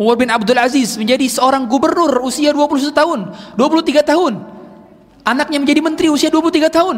[0.00, 3.20] Umar bin Abdul Aziz menjadi seorang gubernur usia 21 tahun,
[3.60, 4.32] 23 tahun.
[5.22, 6.96] Anaknya menjadi menteri usia 23 tahun.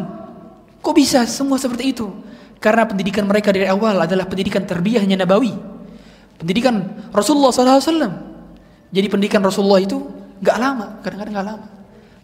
[0.78, 2.06] Kok bisa semua seperti itu?
[2.62, 5.52] Karena pendidikan mereka dari awal adalah pendidikan terbiahnya Nabawi.
[6.40, 8.08] Pendidikan Rasulullah SAW.
[8.94, 10.00] Jadi pendidikan Rasulullah itu
[10.40, 11.66] gak lama, kadang-kadang gak lama.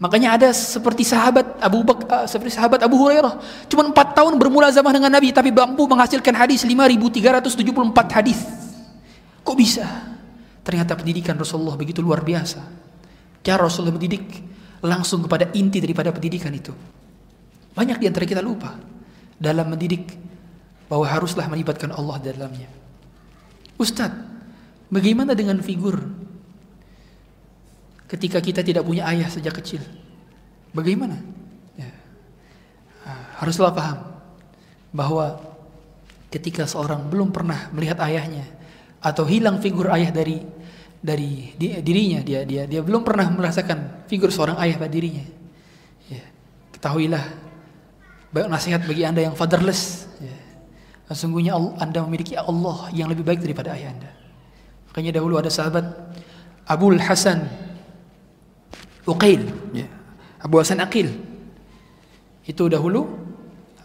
[0.00, 3.36] Makanya ada seperti sahabat Abu Bak, uh, seperti sahabat Abu Hurairah,
[3.68, 8.40] cuma empat tahun bermula zaman dengan Nabi, tapi mampu menghasilkan hadis 5.374 hadis.
[9.44, 9.84] Kok bisa?
[10.64, 12.64] Ternyata pendidikan Rasulullah begitu luar biasa.
[13.44, 14.24] Cara Rasulullah mendidik
[14.80, 16.72] langsung kepada inti daripada pendidikan itu.
[17.76, 18.80] Banyak di antara kita lupa
[19.36, 20.16] dalam mendidik
[20.88, 22.72] bahwa haruslah melibatkan Allah dalamnya.
[23.76, 24.16] Ustadz,
[24.88, 26.00] bagaimana dengan figur
[28.10, 29.78] ketika kita tidak punya ayah sejak kecil?
[30.74, 31.14] Bagaimana?
[31.78, 31.90] Ya.
[33.06, 33.98] Ah, haruslah paham
[34.90, 35.38] bahwa
[36.34, 38.46] ketika seorang belum pernah melihat ayahnya
[38.98, 40.42] atau hilang figur ayah dari
[41.00, 45.24] dari dirinya dia dia dia belum pernah merasakan figur seorang ayah pada dirinya
[46.12, 46.20] ya,
[46.76, 47.24] ketahuilah
[48.30, 50.36] nasihat bagi anda yang fatherless ya,
[51.10, 54.10] Sesungguhnya anda memiliki Allah yang lebih baik daripada ayah anda.
[54.86, 55.82] Makanya dahulu ada sahabat
[56.70, 57.50] Abu Hasan
[59.08, 59.88] Uqail, ya.
[60.40, 61.12] Abu Hasan Aqil.
[62.44, 63.06] Itu dahulu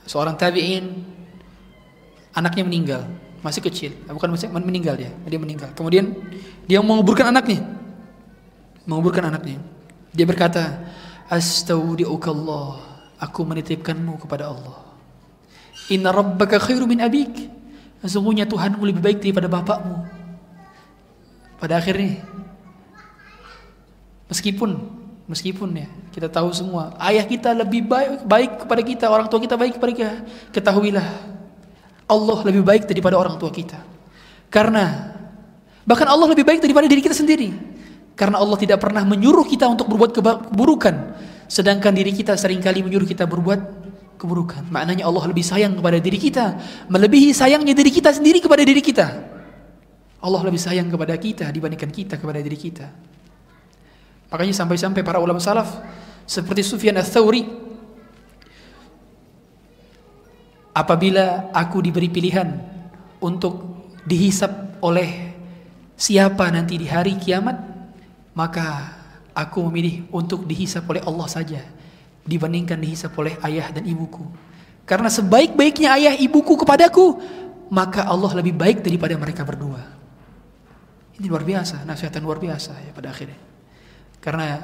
[0.07, 1.03] seorang tabi'in
[2.35, 3.01] anaknya meninggal,
[3.43, 5.71] masih kecil, bukan masih meninggal dia, dia meninggal.
[5.75, 6.15] Kemudian
[6.67, 7.63] dia menguburkan anaknya.
[8.85, 9.59] Menguburkan anaknya.
[10.15, 10.83] Dia berkata,
[11.31, 14.75] "Astaudiukallah." Aku menitipkanmu kepada Allah.
[15.87, 17.47] Inna rabbaka khairu min abik.
[18.03, 19.97] Sesungguhnya Tuhanmu lebih baik daripada bapakmu.
[21.55, 22.21] Pada akhirnya
[24.27, 24.94] meskipun
[25.25, 29.55] meskipun ya kita tahu semua ayah kita lebih baik baik kepada kita, orang tua kita
[29.57, 30.13] baik kepada kita,
[30.53, 31.07] ketahuilah
[32.05, 33.81] Allah lebih baik daripada orang tua kita.
[34.53, 35.11] Karena
[35.83, 37.49] bahkan Allah lebih baik daripada diri kita sendiri.
[38.15, 40.95] Karena Allah tidak pernah menyuruh kita untuk berbuat keburukan,
[41.51, 43.59] sedangkan diri kita sering kali menyuruh kita berbuat
[44.15, 44.71] keburukan.
[44.71, 46.55] Maknanya Allah lebih sayang kepada diri kita,
[46.87, 49.05] melebihi sayangnya diri kita sendiri kepada diri kita.
[50.23, 52.87] Allah lebih sayang kepada kita dibandingkan kita kepada diri kita.
[54.35, 55.79] Makanya sampai-sampai para ulama salaf
[56.27, 57.47] seperti Sufyan ats-Tsauri
[60.75, 62.51] apabila aku diberi pilihan
[63.23, 65.31] untuk dihisap oleh
[65.95, 67.55] siapa nanti di hari kiamat,
[68.35, 68.91] maka
[69.31, 71.63] aku memilih untuk dihisap oleh Allah saja
[72.27, 74.27] dibandingkan dihisap oleh ayah dan ibuku.
[74.83, 77.23] Karena sebaik-baiknya ayah ibuku kepadaku,
[77.71, 79.79] maka Allah lebih baik daripada mereka berdua.
[81.15, 83.54] Ini luar biasa, nasihat luar biasa ya pada akhirnya.
[84.25, 84.57] Karena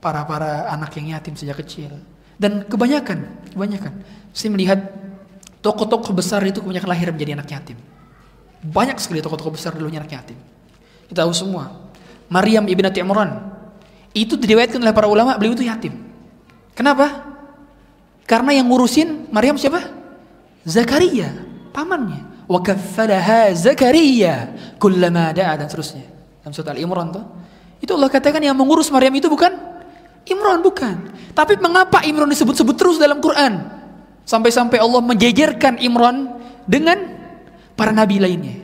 [0.00, 1.92] para-para anak yang yatim sejak kecil
[2.40, 3.92] dan kebanyakan, kebanyakan
[4.32, 4.80] saya melihat
[5.60, 7.76] tokoh-tokoh besar itu kebanyakan lahir menjadi anak yatim.
[8.64, 10.40] Banyak sekali tokoh-tokoh besar dulunya anak yatim.
[11.12, 11.84] Kita tahu semua.
[12.32, 13.52] Maryam ibnati Imran
[14.16, 15.92] itu diriwayatkan oleh para ulama beliau itu yatim.
[16.72, 17.36] Kenapa?
[18.24, 19.84] Karena yang ngurusin Maryam siapa?
[20.64, 21.28] Zakaria,
[21.76, 22.48] pamannya.
[22.48, 22.60] Wa
[23.52, 26.08] Zakaria kullama da'a dan seterusnya.
[26.40, 27.24] Dalam surat Al-Imran tuh.
[27.84, 29.52] Itu Allah katakan yang mengurus Maryam itu bukan
[30.24, 31.12] Imran bukan.
[31.36, 33.60] Tapi mengapa Imran disebut-sebut terus dalam Quran?
[34.24, 36.32] Sampai-sampai Allah menjejerkan Imran
[36.64, 36.96] dengan
[37.76, 38.56] para nabi lainnya.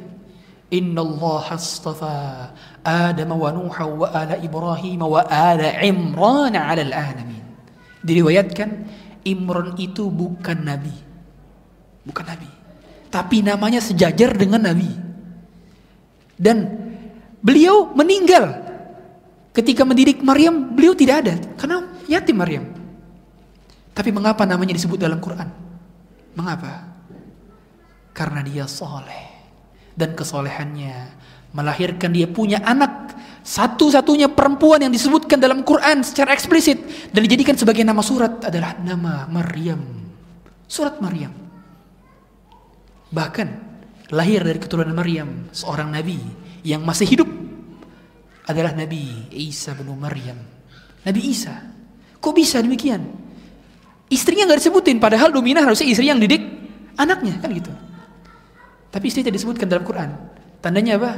[0.73, 2.17] Inna Allah astafa
[2.81, 7.45] Adam wa Nuha wa ala Ibrahim wa ala Imran ala al-alamin.
[8.01, 8.71] Diriwayatkan
[9.29, 10.97] Imron itu bukan nabi.
[12.09, 12.49] Bukan nabi.
[13.13, 14.89] Tapi namanya sejajar dengan nabi.
[16.41, 16.65] Dan
[17.45, 18.70] beliau meninggal.
[19.51, 22.65] Ketika mendidik Maryam, beliau tidak ada karena yatim Maryam.
[23.91, 25.51] Tapi mengapa namanya disebut dalam Quran?
[26.39, 26.87] Mengapa?
[28.15, 29.27] Karena dia soleh
[29.99, 31.19] dan kesolehannya
[31.51, 33.11] melahirkan dia punya anak
[33.43, 39.27] satu-satunya perempuan yang disebutkan dalam Quran secara eksplisit dan dijadikan sebagai nama surat adalah nama
[39.27, 39.83] Maryam.
[40.71, 41.35] Surat Maryam.
[43.11, 43.49] Bahkan
[44.15, 46.23] lahir dari keturunan Maryam, seorang nabi
[46.63, 47.27] yang masih hidup
[48.51, 50.39] adalah Nabi Isa bin Maryam.
[51.07, 51.55] Nabi Isa.
[52.21, 53.01] Kok bisa demikian?
[54.11, 56.43] Istrinya nggak disebutin, padahal dominan harusnya istri yang didik
[56.99, 57.73] anaknya kan gitu.
[58.91, 60.11] Tapi istri tidak disebutkan dalam Quran.
[60.59, 61.13] Tandanya apa?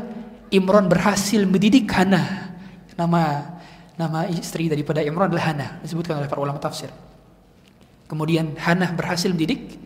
[0.52, 2.52] Imran berhasil mendidik Hana.
[2.92, 3.22] Nama
[3.96, 6.92] nama istri daripada Imran adalah Hana, disebutkan oleh para ulama tafsir.
[8.06, 9.80] Kemudian Hana berhasil mendidik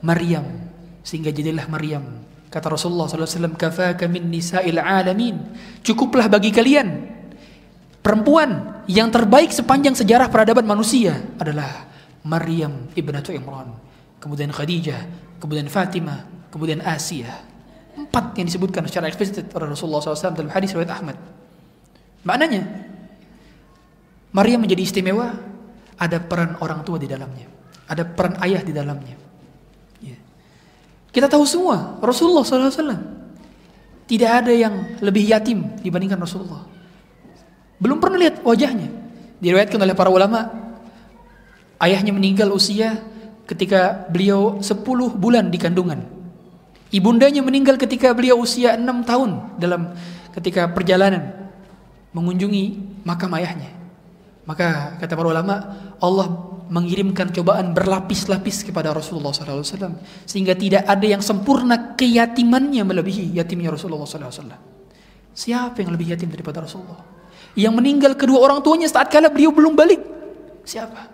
[0.00, 0.48] Maryam
[1.04, 2.24] sehingga jadilah Maryam.
[2.50, 5.38] Kata Rasulullah SAW, kafaka min nisa'il alamin.
[5.86, 7.06] Cukuplah bagi kalian
[8.02, 11.86] perempuan yang terbaik sepanjang sejarah peradaban manusia adalah
[12.26, 13.70] Maryam ibnatu Imran.
[14.18, 15.06] Kemudian Khadijah,
[15.38, 17.46] kemudian Fatimah, kemudian Asia.
[17.94, 21.16] Empat yang disebutkan secara eksplisit oleh Rasulullah SAW dalam hadis riwayat Ahmad.
[22.26, 22.66] Maknanya,
[24.34, 25.38] Maryam menjadi istimewa,
[25.94, 27.46] ada peran orang tua di dalamnya.
[27.86, 29.19] Ada peran ayah di dalamnya.
[31.10, 33.20] Kita tahu semua, Rasulullah SAW
[34.10, 36.66] tidak ada yang lebih yatim dibandingkan Rasulullah.
[37.78, 38.90] Belum pernah lihat wajahnya.
[39.38, 40.50] Diriwayatkan oleh para ulama,
[41.78, 42.98] ayahnya meninggal usia
[43.46, 44.82] ketika beliau 10
[45.14, 46.02] bulan di kandungan.
[46.90, 49.94] Ibundanya meninggal ketika beliau usia enam tahun dalam
[50.34, 51.50] ketika perjalanan
[52.10, 53.70] mengunjungi makam ayahnya.
[54.42, 55.54] Maka kata para ulama,
[56.02, 63.74] Allah mengirimkan cobaan berlapis-lapis kepada Rasulullah SAW sehingga tidak ada yang sempurna keyatimannya melebihi yatimnya
[63.74, 64.54] Rasulullah SAW.
[65.34, 67.02] Siapa yang lebih yatim daripada Rasulullah?
[67.58, 69.98] Yang meninggal kedua orang tuanya saat kala beliau belum balik.
[70.62, 71.10] Siapa?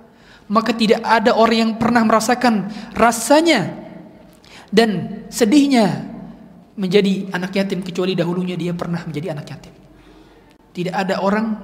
[0.52, 3.72] Maka tidak ada orang yang pernah merasakan rasanya
[4.68, 6.04] dan sedihnya
[6.76, 9.74] menjadi anak yatim kecuali dahulunya dia pernah menjadi anak yatim.
[10.76, 11.56] Tidak ada orang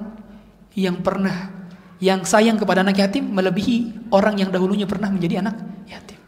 [0.73, 1.62] yang pernah
[2.03, 5.55] yang sayang kepada anak yatim melebihi orang yang dahulunya pernah menjadi anak
[5.87, 6.19] yatim.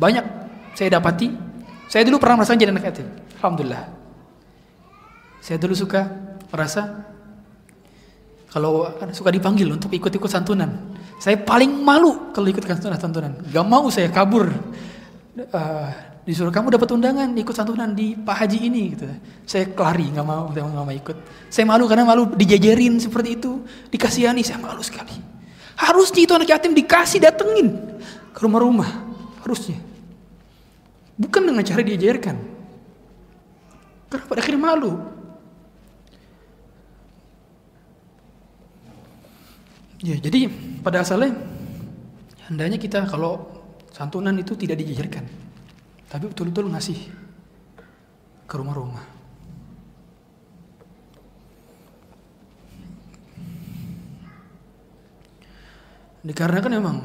[0.00, 0.24] Banyak
[0.72, 1.28] saya dapati,
[1.92, 3.04] saya dulu pernah merasa jadi anak yatim.
[3.36, 3.84] Alhamdulillah.
[5.44, 6.08] Saya dulu suka
[6.48, 7.04] merasa
[8.48, 10.96] kalau suka dipanggil untuk ikut-ikut santunan.
[11.20, 13.44] Saya paling malu kalau ikut santunan-santunan.
[13.52, 14.48] Gak mau saya kabur
[15.52, 15.90] uh,
[16.28, 19.08] disuruh kamu dapat undangan ikut santunan di Pak Haji ini gitu.
[19.48, 21.16] Saya kelari nggak mau, saya nggak mau ikut.
[21.48, 25.16] Saya malu karena malu dijajarin seperti itu, dikasihani, saya malu sekali.
[25.80, 27.96] Harusnya itu anak yatim dikasih datengin
[28.36, 29.08] ke rumah-rumah,
[29.40, 29.80] harusnya.
[31.16, 32.36] Bukan dengan cara diajarkan.
[34.12, 34.92] Karena pada akhirnya malu.
[40.04, 40.52] Ya, jadi
[40.84, 41.34] pada asalnya
[42.46, 43.58] hendaknya kita kalau
[43.98, 45.26] Santunan itu tidak dijajarkan.
[46.08, 46.98] Tapi betul-betul ngasih
[48.48, 49.04] ke rumah-rumah.
[56.24, 56.98] Dikarenakan memang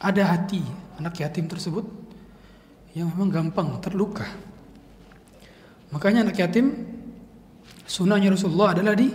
[0.00, 0.62] ada hati
[0.98, 1.84] anak yatim tersebut
[2.96, 4.24] yang memang gampang terluka.
[5.92, 6.72] Makanya anak yatim
[7.86, 9.12] sunnahnya Rasulullah adalah di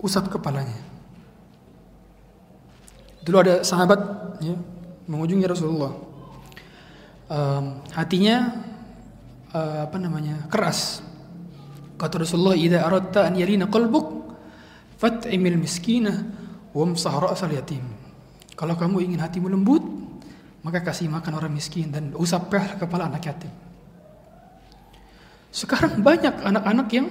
[0.00, 0.80] usap kepalanya.
[3.20, 4.00] Dulu ada sahabat
[4.40, 4.56] ya,
[5.06, 6.09] mengunjungi Rasulullah.
[7.30, 8.58] Um, hatinya
[9.54, 10.98] uh, apa namanya keras.
[11.94, 14.34] Kata Rasulullah, "Idza aradta an yalina qalbuk
[14.98, 16.10] fat'imil miskina
[16.74, 17.86] wamsah ra'sal yatim."
[18.58, 19.80] Kalau kamu ingin hatimu lembut,
[20.66, 23.52] maka kasih makan orang miskin dan usaplah kepala anak yatim.
[25.54, 27.06] Sekarang banyak anak-anak yang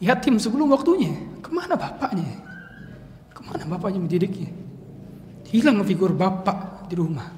[0.00, 1.16] yatim sebelum waktunya.
[1.40, 2.36] Ke mana bapaknya?
[3.32, 4.52] Ke mana bapaknya mendidiknya?
[5.48, 7.37] Hilang figur bapak di rumah.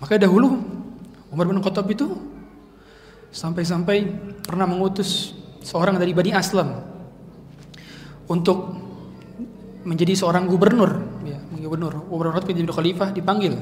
[0.00, 0.56] Maka dahulu
[1.28, 2.16] Umar bin Khattab itu
[3.30, 4.08] sampai-sampai
[4.42, 6.72] pernah mengutus seorang dari Bani Aslam
[8.26, 8.74] untuk
[9.84, 12.08] menjadi seorang gubernur, ya, gubernur.
[12.08, 13.54] Umar bin Khattab jadi khalifah dipanggil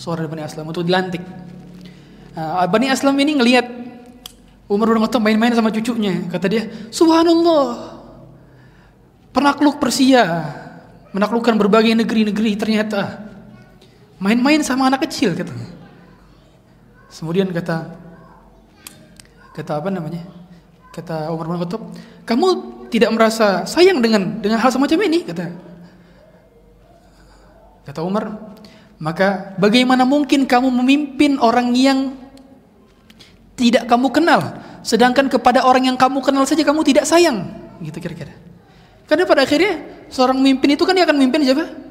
[0.00, 1.22] seorang dari Bani Aslam untuk dilantik.
[2.32, 3.66] Nah, Bani Aslam ini ngelihat
[4.72, 8.00] Umar bin Khattab main-main sama cucunya, kata dia, "Subhanallah,
[9.36, 10.24] penakluk Persia,
[11.12, 13.27] menaklukkan berbagai negeri-negeri ternyata
[14.18, 15.70] Main-main sama anak kecil katanya.
[17.08, 17.94] Kemudian kata
[19.54, 20.22] kata apa namanya?
[20.94, 21.82] Kata Umar bin Khattab,
[22.26, 22.46] "Kamu
[22.90, 25.54] tidak merasa sayang dengan dengan hal semacam ini?" kata.
[27.86, 28.34] Kata Umar,
[28.98, 32.14] "Maka bagaimana mungkin kamu memimpin orang yang
[33.54, 37.46] tidak kamu kenal, sedangkan kepada orang yang kamu kenal saja kamu tidak sayang?"
[37.78, 38.34] Gitu kira-kira.
[39.08, 41.87] Karena pada akhirnya seorang memimpin itu kan dia akan memimpin siapa?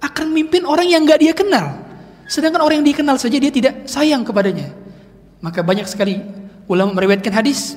[0.00, 1.80] Akan memimpin orang yang nggak dia kenal.
[2.30, 4.72] Sedangkan orang yang dikenal saja dia tidak sayang kepadanya.
[5.44, 6.20] Maka banyak sekali
[6.70, 7.74] ulama meriwayatkan hadis,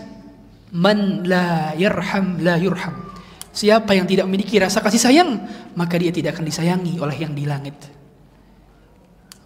[0.72, 3.12] man la yarham la yurham.
[3.54, 5.30] Siapa yang tidak memiliki rasa kasih sayang,
[5.78, 7.78] maka dia tidak akan disayangi oleh yang di langit.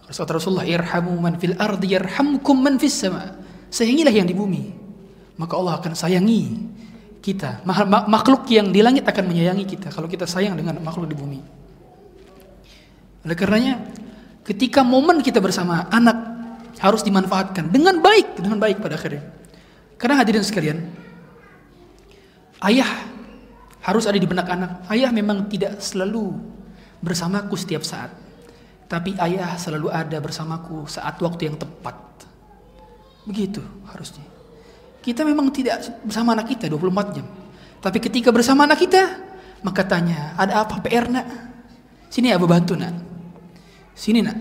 [0.08, 3.36] Rasulullah irhamu man fil ardi yarhamkum man fis sama.
[3.68, 4.72] Sayangilah yang di bumi,
[5.36, 6.56] maka Allah akan sayangi
[7.20, 7.60] kita.
[8.08, 11.40] Makhluk yang di langit akan menyayangi kita kalau kita sayang dengan makhluk di bumi.
[13.28, 13.84] Oleh karenanya,
[14.40, 16.16] ketika momen kita bersama anak
[16.80, 19.20] harus dimanfaatkan dengan baik, dengan baik pada akhirnya.
[20.00, 20.88] Karena hadirin sekalian,
[22.64, 22.88] ayah
[23.84, 24.88] harus ada di benak anak.
[24.88, 26.40] Ayah memang tidak selalu
[27.04, 28.16] bersamaku setiap saat.
[28.88, 32.24] Tapi ayah selalu ada bersamaku saat waktu yang tepat.
[33.28, 33.60] Begitu
[33.92, 34.24] harusnya.
[35.04, 37.28] Kita memang tidak bersama anak kita 24 jam.
[37.84, 39.20] Tapi ketika bersama anak kita,
[39.60, 41.28] maka tanya, ada apa PR nak?
[42.08, 43.07] Sini abah bantu nak.
[43.98, 44.38] Sini nak.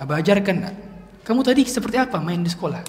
[0.00, 0.74] Abah ajarkan nak.
[1.28, 2.80] Kamu tadi seperti apa main di sekolah?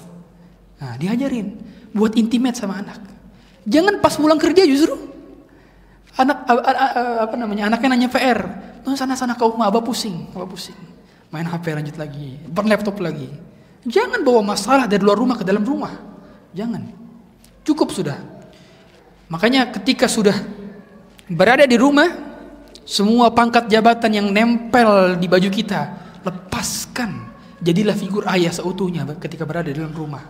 [0.80, 1.60] Nah, diajarin.
[1.92, 2.96] Buat intimate sama anak.
[3.68, 4.96] Jangan pas pulang kerja justru.
[6.16, 6.48] Anak
[7.20, 7.68] apa namanya?
[7.68, 8.40] Anaknya nanya PR.
[8.80, 10.78] Tuh sana sana kau mah abah pusing, abah pusing.
[11.28, 13.28] Main HP lanjut lagi, berlaptop lagi.
[13.84, 16.00] Jangan bawa masalah dari luar rumah ke dalam rumah.
[16.56, 16.88] Jangan.
[17.60, 18.16] Cukup sudah.
[19.28, 20.34] Makanya ketika sudah
[21.28, 22.08] berada di rumah,
[22.90, 25.94] semua pangkat jabatan yang nempel di baju kita,
[26.26, 27.30] lepaskan.
[27.62, 30.26] Jadilah figur ayah seutuhnya ketika berada dalam rumah.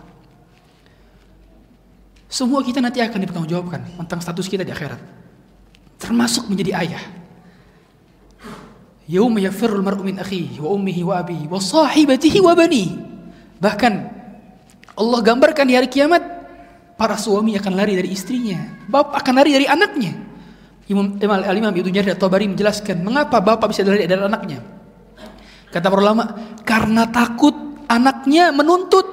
[2.29, 5.01] Semua kita nanti akan dipertanggungjawabkan tentang status kita di akhirat.
[5.97, 7.03] Termasuk menjadi ayah.
[9.09, 12.93] Yauma yafirrul mar'u min akhihi wa ummihi wa abihi wa sahibatihi wa banihi.
[13.57, 13.93] Bahkan
[15.01, 16.21] Allah gambarkan di hari kiamat
[16.93, 20.30] para suami akan lari dari istrinya, bapak akan lari dari anaknya.
[20.91, 24.59] Imam Al-Imam Ibnu Jarir At-Tabari menjelaskan mengapa bapak bisa lari dari anaknya.
[25.71, 26.35] Kata para ulama,
[26.67, 27.55] karena takut
[27.87, 29.07] anaknya menuntut.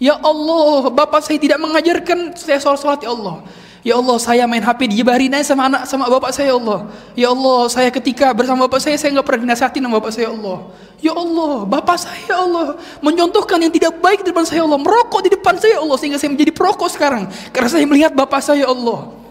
[0.00, 3.44] Ya Allah, bapak saya tidak mengajarkan saya sholat-sholat ya Allah.
[3.86, 6.80] Ya Allah, saya main HP dijebarin aja sama anak sama bapak saya ya Allah.
[7.16, 10.32] Ya Allah, saya ketika bersama bapak saya saya nggak pernah dinasihatin sama bapak saya ya
[10.36, 10.58] Allah.
[11.00, 12.66] Ya Allah, bapak saya ya Allah
[13.04, 15.96] mencontohkan yang tidak baik di depan saya ya Allah, merokok di depan saya ya Allah
[16.00, 19.25] sehingga saya menjadi perokok sekarang karena saya melihat bapak saya ya Allah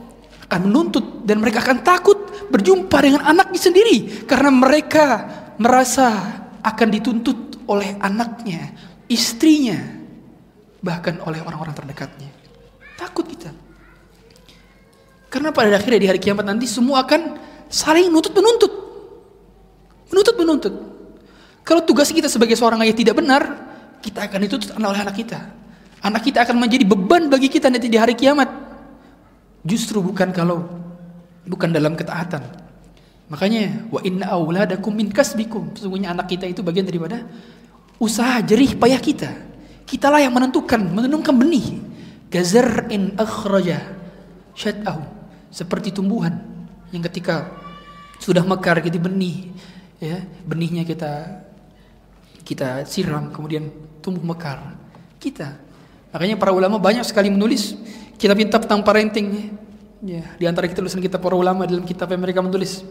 [0.56, 2.16] akan menuntut dan mereka akan takut
[2.48, 5.06] berjumpa dengan anaknya sendiri karena mereka
[5.60, 6.08] merasa
[6.64, 8.72] akan dituntut oleh anaknya,
[9.12, 9.76] istrinya,
[10.80, 12.32] bahkan oleh orang-orang terdekatnya.
[12.96, 13.52] Takut kita.
[15.28, 17.36] Karena pada akhirnya di hari kiamat nanti semua akan
[17.68, 18.72] saling nuntut menuntut.
[20.08, 20.74] Menuntut menuntut.
[21.68, 23.44] Kalau tugas kita sebagai seorang ayah tidak benar,
[24.00, 25.52] kita akan dituntut oleh anak kita.
[26.00, 28.65] Anak kita akan menjadi beban bagi kita nanti di hari kiamat.
[29.66, 30.64] Justru bukan kalau
[31.50, 32.46] bukan dalam ketaatan.
[33.28, 35.74] Makanya wa inna auladakum min kasbikum.
[35.74, 37.26] Sesungguhnya anak kita itu bagian daripada
[37.98, 39.34] usaha jerih payah kita.
[39.90, 41.82] Kitalah yang menentukan, menenungkan benih.
[42.30, 43.82] Gazar in akhraja
[44.56, 45.04] syat'ahu
[45.52, 46.36] seperti tumbuhan
[46.92, 47.52] yang ketika
[48.20, 49.52] sudah mekar jadi benih
[50.00, 51.44] ya benihnya kita
[52.48, 53.68] kita siram kemudian
[54.00, 54.76] tumbuh mekar
[55.20, 55.60] kita
[56.12, 57.76] makanya para ulama banyak sekali menulis
[58.16, 59.56] kitab-kitab tentang parenting
[60.06, 62.86] ya di antara kita tulisan kita para ulama dalam kitab yang mereka menulis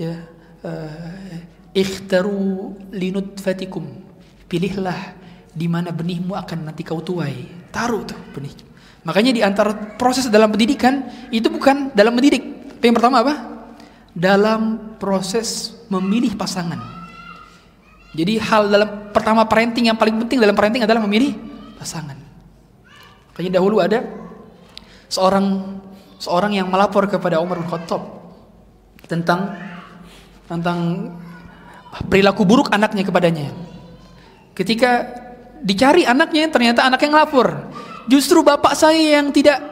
[0.00, 0.26] ya
[0.64, 1.38] uh,
[1.76, 3.84] ikhtaru linutfatikum
[4.48, 5.16] pilihlah
[5.52, 10.50] di mana benihmu akan nanti kau tuai taruh tuh benih Makanya di antara proses dalam
[10.50, 11.02] pendidikan
[11.34, 12.70] itu bukan dalam mendidik.
[12.78, 13.34] Tapi yang pertama apa?
[14.14, 16.78] Dalam proses memilih pasangan.
[18.14, 21.34] Jadi hal dalam pertama parenting yang paling penting dalam parenting adalah memilih
[21.80, 22.21] pasangan.
[23.32, 24.04] Makanya dahulu ada
[25.08, 25.76] seorang
[26.20, 28.02] seorang yang melapor kepada Umar bin Khattab
[29.08, 29.56] tentang
[30.46, 30.78] tentang
[32.08, 33.48] perilaku buruk anaknya kepadanya.
[34.52, 35.08] Ketika
[35.64, 37.72] dicari anaknya ternyata anaknya ngelapor
[38.10, 39.62] Justru bapak saya yang tidak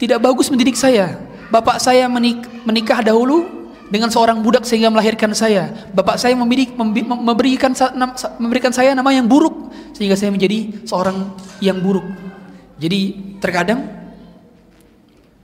[0.00, 1.18] tidak bagus mendidik saya.
[1.48, 5.88] Bapak saya menik, menikah dahulu dengan seorang budak sehingga melahirkan saya.
[5.92, 7.72] Bapak saya membidik, memberikan
[8.40, 12.04] memberikan saya nama yang buruk sehingga saya menjadi seorang yang buruk.
[12.78, 13.00] Jadi
[13.42, 13.84] terkadang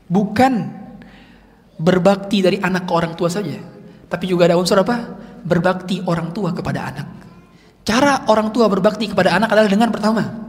[0.07, 0.71] bukan
[1.75, 3.59] berbakti dari anak ke orang tua saja,
[4.07, 5.19] tapi juga ada unsur apa?
[5.45, 7.09] Berbakti orang tua kepada anak.
[7.85, 10.45] Cara orang tua berbakti kepada anak adalah dengan pertama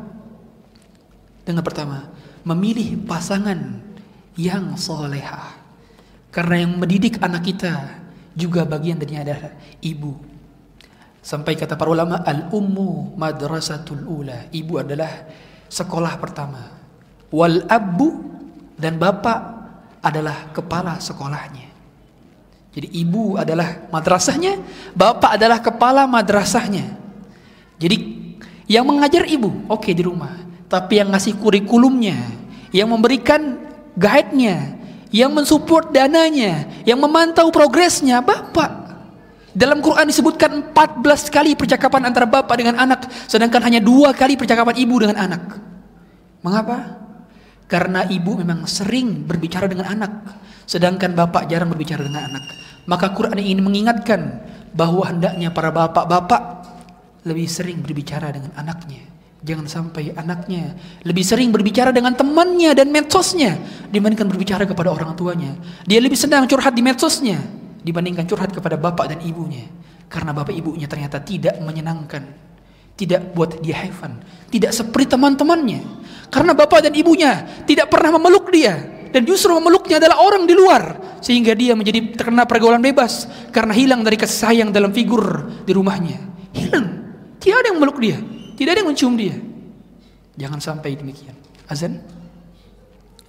[1.45, 2.09] dengan pertama,
[2.41, 3.77] memilih pasangan
[4.33, 5.53] yang soleha.
[6.33, 8.01] Karena yang mendidik anak kita
[8.33, 10.17] juga bagian dari adalah ibu.
[11.21, 14.49] Sampai kata para ulama, al-ummu madrasatul ula.
[14.49, 15.09] Ibu adalah
[15.75, 16.71] sekolah pertama.
[17.27, 18.15] Wal abu
[18.79, 19.39] dan bapak
[19.99, 21.67] adalah kepala sekolahnya.
[22.75, 24.59] Jadi ibu adalah madrasahnya,
[24.95, 26.95] bapak adalah kepala madrasahnya.
[27.75, 27.97] Jadi
[28.71, 30.31] yang mengajar ibu, oke okay, di rumah.
[30.71, 32.17] Tapi yang ngasih kurikulumnya,
[32.75, 33.59] yang memberikan
[33.95, 34.75] guide-nya,
[35.15, 38.84] yang mensupport dananya, yang memantau progresnya, Bapak.
[39.55, 44.75] Dalam Quran disebutkan 14 kali percakapan antara bapak dengan anak, sedangkan hanya dua kali percakapan
[44.75, 45.55] ibu dengan anak.
[46.43, 46.99] Mengapa?
[47.71, 50.11] Karena ibu memang sering berbicara dengan anak,
[50.67, 52.43] sedangkan bapak jarang berbicara dengan anak.
[52.83, 54.43] Maka Quran ini mengingatkan
[54.75, 56.67] bahwa hendaknya para bapak-bapak
[57.23, 59.07] lebih sering berbicara dengan anaknya.
[59.39, 60.75] Jangan sampai anaknya
[61.07, 63.55] lebih sering berbicara dengan temannya dan medsosnya
[63.87, 65.55] dibandingkan berbicara kepada orang tuanya.
[65.87, 69.69] Dia lebih senang curhat di medsosnya dibandingkan curhat kepada bapak dan ibunya.
[70.09, 72.25] Karena bapak ibunya ternyata tidak menyenangkan.
[72.95, 74.13] Tidak buat dia have fun.
[74.49, 75.81] Tidak seperti teman-temannya.
[76.31, 78.73] Karena bapak dan ibunya tidak pernah memeluk dia.
[79.11, 80.83] Dan justru memeluknya adalah orang di luar.
[81.19, 83.27] Sehingga dia menjadi terkena pergaulan bebas.
[83.51, 85.21] Karena hilang dari kasih sayang dalam figur
[85.67, 86.17] di rumahnya.
[86.55, 86.87] Hilang.
[87.37, 88.17] Tidak ada yang memeluk dia.
[88.55, 89.35] Tidak ada yang mencium dia.
[90.39, 91.35] Jangan sampai demikian.
[91.67, 91.99] Azan?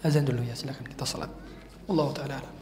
[0.06, 1.30] Azan dulu ya, silakan kita salat.
[1.90, 2.55] Allah Ta'ala.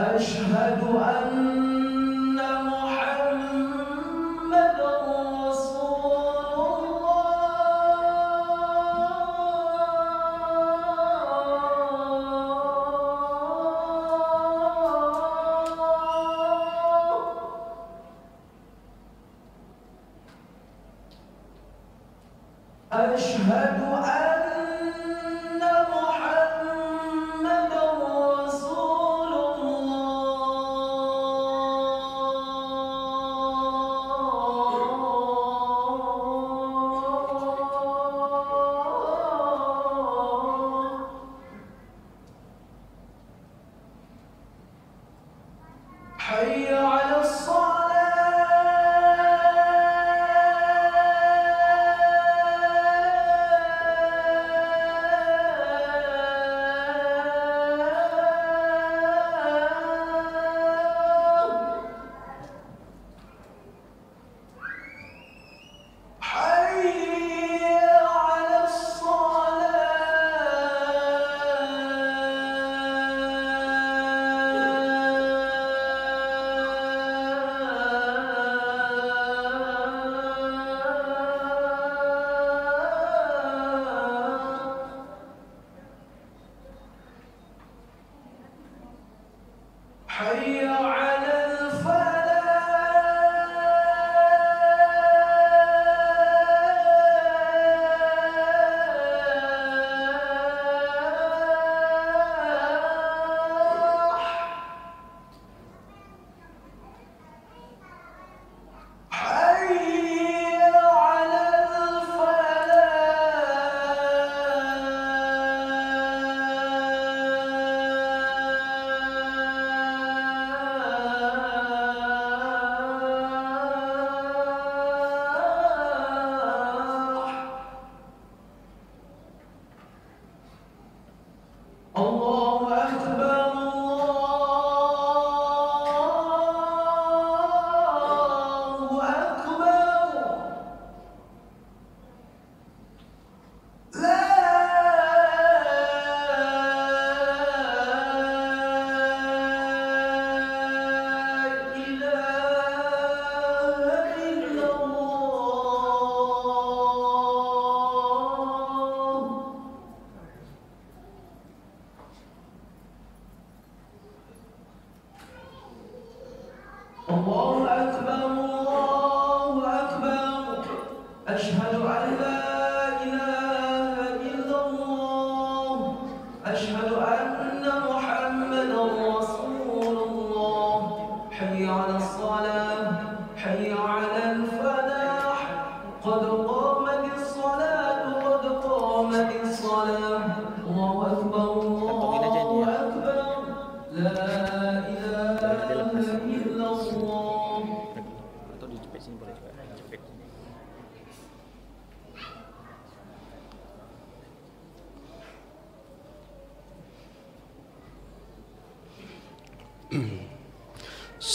[0.00, 1.89] أشهد أن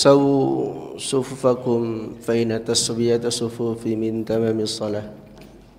[0.05, 5.01] sawu sufufakum fa inna taswiyata sufufi min tamamis salah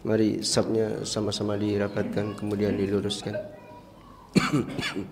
[0.03, 3.39] mari sabnya sama-sama dirapatkan kemudian diluruskan.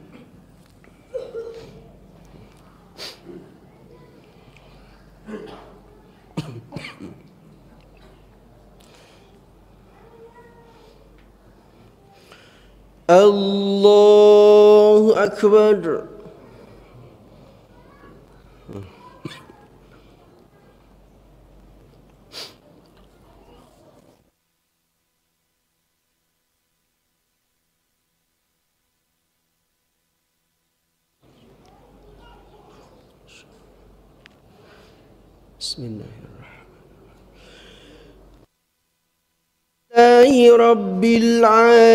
[13.07, 16.14] Allah Akbar.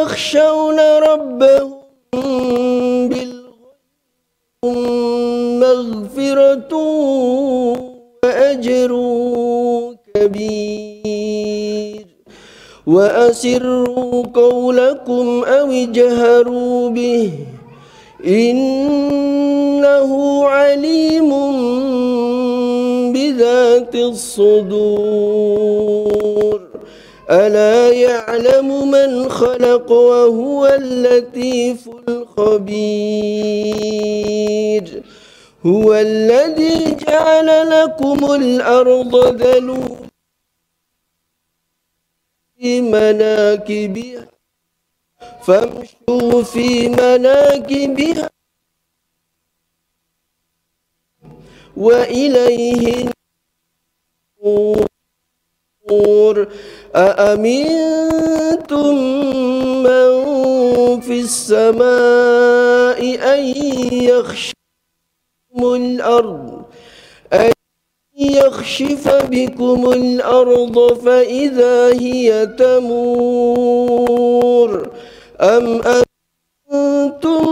[0.00, 1.80] يخشون ربهم
[5.60, 6.74] مغفرة
[8.24, 8.92] وأجر
[10.14, 12.06] كبير.
[12.86, 17.30] وأسروا قولكم أو اجهروا به
[18.26, 20.10] إنه
[20.44, 21.30] عليم
[23.12, 25.60] بذات الصدور.
[27.30, 33.30] ألا يعلم من خلق وهو اللطيف الخبير؟
[35.66, 40.10] هو الذي جعل لكم الأرض ذلولا
[42.58, 44.26] في مناكبها
[45.42, 48.30] فامشوا في مناكبها
[51.76, 53.10] وإليه
[55.90, 56.48] النور
[56.96, 58.94] أأمنتم
[59.82, 60.10] من
[61.00, 63.00] في السماء
[63.34, 63.44] أن
[63.92, 64.52] يخشم
[65.58, 66.62] الأرض؟
[67.32, 67.52] أن
[68.18, 74.10] يخشف بكم الأرض فإذا هي تمور.
[75.40, 75.82] أم
[76.72, 77.46] أنتم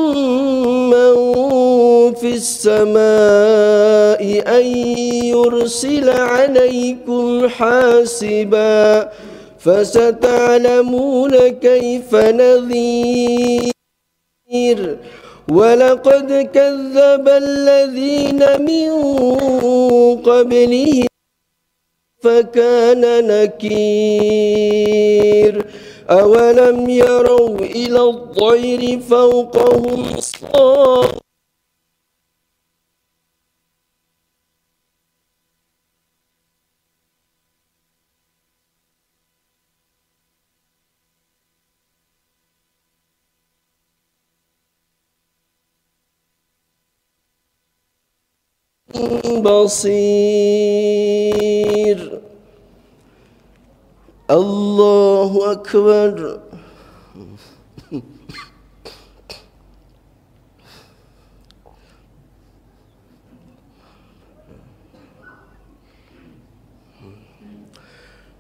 [2.42, 4.22] السماء
[4.58, 4.66] أن
[5.34, 9.10] يرسل عليكم حاسبا
[9.58, 13.60] فستعلمون كيف نذير.
[15.58, 18.90] ولقد كذب الذين من
[20.28, 21.06] قبلهم
[22.22, 24.68] فكان نكير.
[26.10, 31.27] أولم يروا إلى الطير فوقهم صافات
[49.42, 49.98] بصير.
[54.30, 56.40] الله أكبر.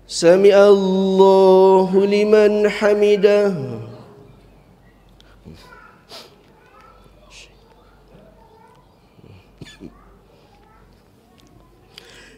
[0.08, 3.77] سمع الله لمن حمده.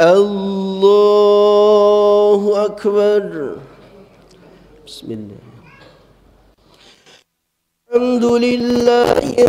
[0.00, 0.90] الله
[2.64, 3.56] أكبر.
[4.86, 5.42] بسم الله.
[7.90, 9.48] الحمد لله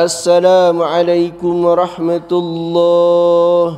[0.00, 3.70] السلام عليكم ورحمة الله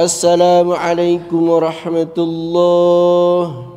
[0.00, 3.69] السلام عليكم ورحمة الله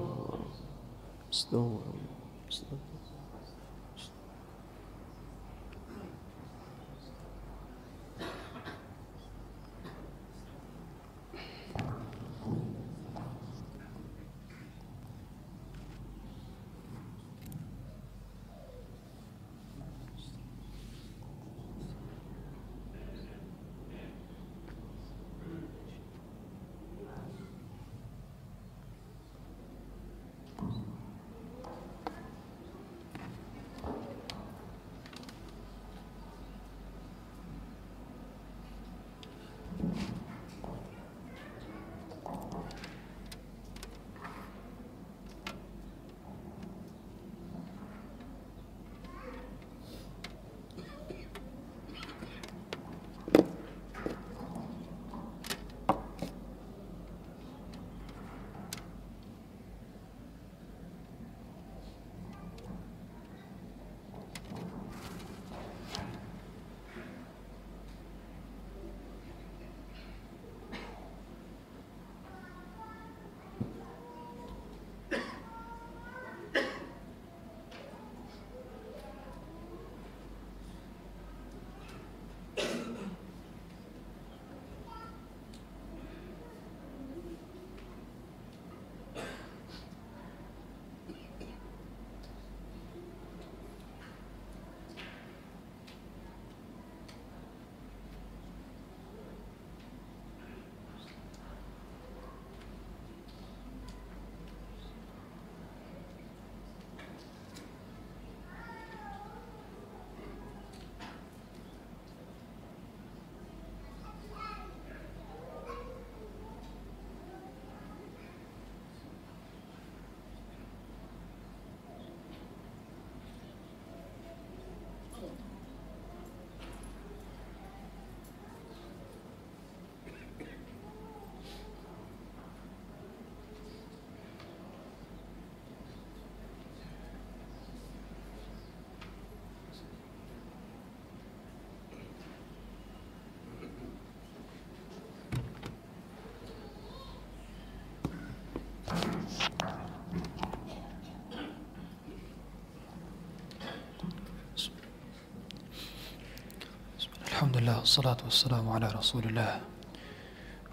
[157.54, 159.52] الحمد لله والصلاة والسلام على رسول الله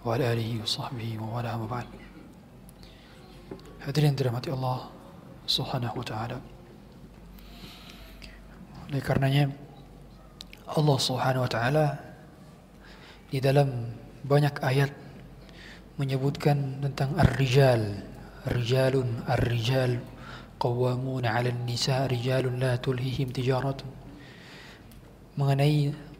[0.01, 1.87] وعلى آله وصحبه وموالاه أما بعد.
[3.85, 4.17] حضرين
[4.49, 4.79] الله
[5.45, 6.37] سبحانه وتعالى
[8.97, 9.45] لكرنانيا
[10.73, 11.85] الله سبحانه وتعالى
[13.29, 13.93] di dalam
[14.25, 14.89] banyak ayat
[16.01, 18.09] menyebutkan tentang ar-rijal.
[18.49, 20.01] Rijalun ar-rijal
[20.57, 23.29] qawwamuna 'alan nisa rijalun la tulhihim
[25.37, 26.10] mengenai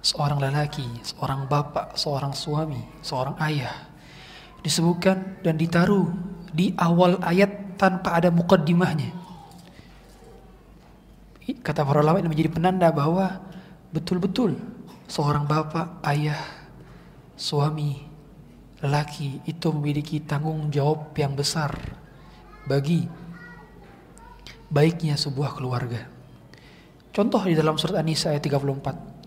[0.00, 3.88] seorang lelaki, seorang bapak, seorang suami, seorang ayah
[4.62, 6.10] disebutkan dan ditaruh
[6.50, 9.14] di awal ayat tanpa ada mukaddimahnya.
[11.64, 13.40] Kata para ulama ini menjadi penanda bahwa
[13.88, 14.58] betul-betul
[15.08, 16.36] seorang bapak, ayah,
[17.32, 18.04] suami,
[18.84, 21.72] lelaki itu memiliki tanggung jawab yang besar
[22.68, 23.08] bagi
[24.68, 26.04] baiknya sebuah keluarga.
[27.08, 29.17] Contoh di dalam surat An-Nisa ayat 34.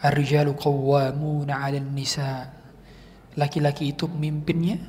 [0.00, 2.52] Ar-rijalu qawwamuna 'alan nisa.
[3.36, 4.80] Laki-laki itu pemimpinnya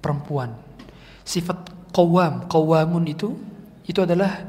[0.00, 0.52] perempuan.
[1.24, 3.36] Sifat qawwam, qawwamun itu
[3.84, 4.44] itu adalah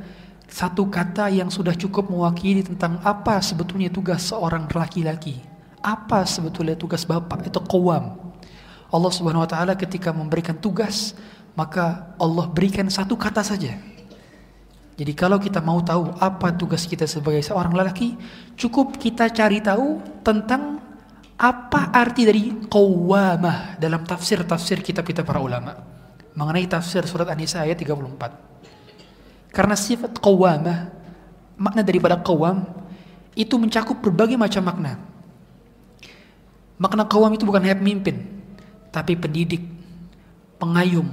[0.47, 5.39] satu kata yang sudah cukup mewakili tentang apa sebetulnya tugas seorang laki-laki.
[5.79, 7.47] Apa sebetulnya tugas bapak?
[7.47, 8.19] Itu qawwam.
[8.91, 11.17] Allah Subhanahu wa taala ketika memberikan tugas,
[11.57, 13.75] maka Allah berikan satu kata saja.
[14.95, 18.15] Jadi kalau kita mau tahu apa tugas kita sebagai seorang lelaki,
[18.55, 20.79] cukup kita cari tahu tentang
[21.35, 25.95] apa arti dari qawwamah dalam tafsir-tafsir kitab-kitab para ulama
[26.35, 29.55] mengenai tafsir surat An-Nisa ayat 34.
[29.55, 30.91] Karena sifat qawwamah,
[31.55, 32.67] makna daripada qawwam
[33.35, 34.99] itu mencakup berbagai macam makna.
[36.75, 38.19] Makna qawwam itu bukan hanya pemimpin,
[38.91, 39.63] tapi pendidik,
[40.59, 41.07] pengayum,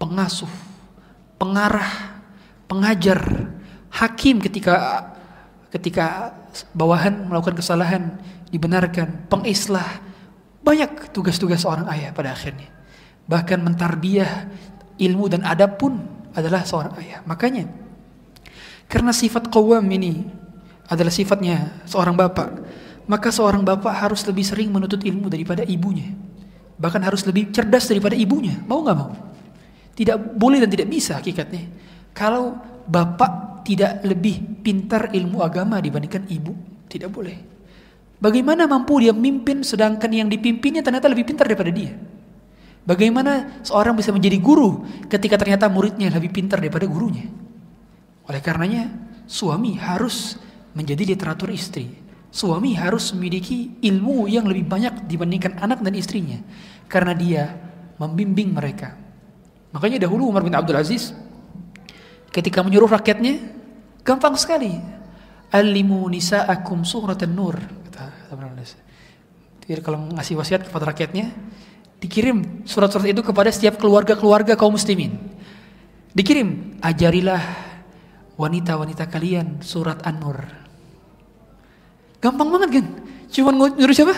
[0.00, 0.48] pengasuh,
[1.36, 2.17] pengarah,
[2.68, 3.48] pengajar,
[3.90, 5.08] hakim ketika
[5.72, 6.36] ketika
[6.76, 8.20] bawahan melakukan kesalahan
[8.52, 10.00] dibenarkan, pengislah,
[10.62, 12.68] banyak tugas-tugas seorang ayah pada akhirnya.
[13.28, 14.48] Bahkan mentarbiah
[14.96, 16.00] ilmu dan adab pun
[16.32, 17.20] adalah seorang ayah.
[17.24, 17.68] Makanya
[18.88, 20.24] karena sifat qawam ini
[20.88, 22.48] adalah sifatnya seorang bapak,
[23.04, 26.08] maka seorang bapak harus lebih sering menuntut ilmu daripada ibunya.
[26.80, 28.56] Bahkan harus lebih cerdas daripada ibunya.
[28.64, 29.12] Mau nggak mau?
[29.92, 31.68] Tidak boleh dan tidak bisa hakikatnya.
[32.18, 32.58] Kalau
[32.90, 36.50] bapak tidak lebih pintar ilmu agama dibandingkan ibu,
[36.90, 37.38] tidak boleh.
[38.18, 41.94] Bagaimana mampu dia memimpin sedangkan yang dipimpinnya ternyata lebih pintar daripada dia?
[42.82, 47.30] Bagaimana seorang bisa menjadi guru ketika ternyata muridnya lebih pintar daripada gurunya?
[48.26, 48.90] Oleh karenanya,
[49.30, 50.42] suami harus
[50.74, 51.86] menjadi literatur istri.
[52.34, 56.42] Suami harus memiliki ilmu yang lebih banyak dibandingkan anak dan istrinya
[56.90, 57.44] karena dia
[57.96, 58.98] membimbing mereka.
[59.70, 61.14] Makanya dahulu Umar bin Abdul Aziz
[62.32, 63.40] ketika menyuruh rakyatnya
[64.04, 64.72] gampang sekali.
[65.48, 67.56] Alimu nisa'akum suratan nur
[67.88, 68.36] kata
[69.68, 71.32] Jadi kalau ngasih wasiat kepada rakyatnya
[72.00, 75.16] dikirim surat-surat itu kepada setiap keluarga-keluarga kaum muslimin.
[76.12, 77.42] Dikirim, ajarilah
[78.40, 80.40] wanita-wanita kalian surat An-Nur.
[82.18, 82.86] Gampang banget kan?
[83.28, 84.16] Cuman nyuruh siapa?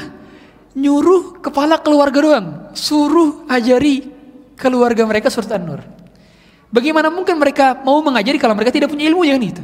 [0.79, 2.47] Nyuruh kepala keluarga doang.
[2.73, 4.07] Suruh ajari
[4.55, 6.00] keluarga mereka surat An-Nur.
[6.71, 9.63] Bagaimana mungkin mereka mau mengajari kalau mereka tidak punya ilmu yang itu?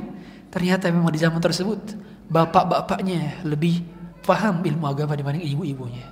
[0.51, 1.95] Ternyata memang di zaman tersebut
[2.27, 3.87] bapak-bapaknya lebih
[4.27, 6.03] paham ilmu agama dibanding ibu-ibunya.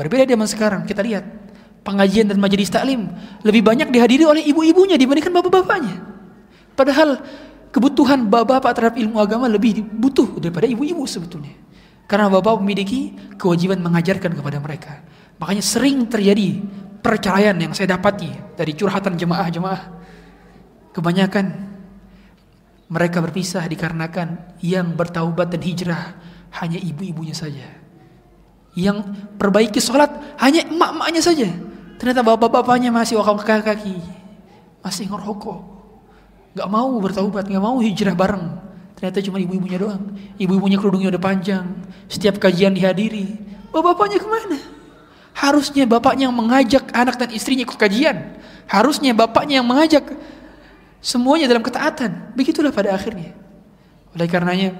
[0.00, 1.28] Berbeda zaman sekarang kita lihat
[1.84, 3.12] pengajian dan majelis taklim
[3.44, 6.00] lebih banyak dihadiri oleh ibu-ibunya dibandingkan bapak-bapaknya.
[6.72, 7.20] Padahal
[7.68, 11.52] kebutuhan bapak-bapak terhadap ilmu agama lebih butuh daripada ibu-ibu sebetulnya.
[12.08, 15.04] Karena bapak memiliki kewajiban mengajarkan kepada mereka.
[15.36, 16.64] Makanya sering terjadi
[17.04, 19.99] perceraian yang saya dapati dari curhatan jemaah-jemaah.
[20.90, 21.46] Kebanyakan
[22.90, 26.18] mereka berpisah dikarenakan yang bertaubat dan hijrah
[26.58, 27.66] hanya ibu-ibunya saja.
[28.74, 29.06] Yang
[29.38, 30.10] perbaiki sholat
[30.42, 31.48] hanya emak-emaknya saja.
[32.02, 33.94] Ternyata bapak-bapaknya masih wakam kaki,
[34.82, 35.60] masih ngerokok,
[36.58, 38.46] nggak mau bertaubat, nggak mau hijrah bareng.
[38.98, 40.12] Ternyata cuma ibu-ibunya doang.
[40.36, 41.64] Ibu-ibunya kerudungnya udah panjang.
[42.04, 43.32] Setiap kajian dihadiri.
[43.72, 44.58] Bapak-bapaknya ke mana?
[45.32, 48.36] Harusnya bapaknya yang mengajak anak dan istrinya ikut kajian.
[48.68, 50.04] Harusnya bapaknya yang mengajak
[51.00, 52.36] Semuanya dalam ketaatan.
[52.36, 53.32] Begitulah pada akhirnya.
[54.12, 54.76] Oleh karenanya,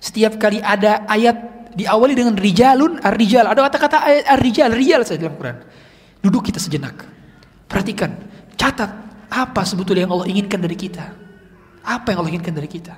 [0.00, 3.44] setiap kali ada ayat diawali dengan rijalun, ar-rijal.
[3.44, 5.60] Ada kata-kata ayat ar-rijal, rijal saja dalam Quran.
[6.24, 7.04] Duduk kita sejenak.
[7.68, 8.16] Perhatikan,
[8.56, 8.90] catat
[9.28, 11.04] apa sebetulnya yang Allah inginkan dari kita.
[11.84, 12.96] Apa yang Allah inginkan dari kita.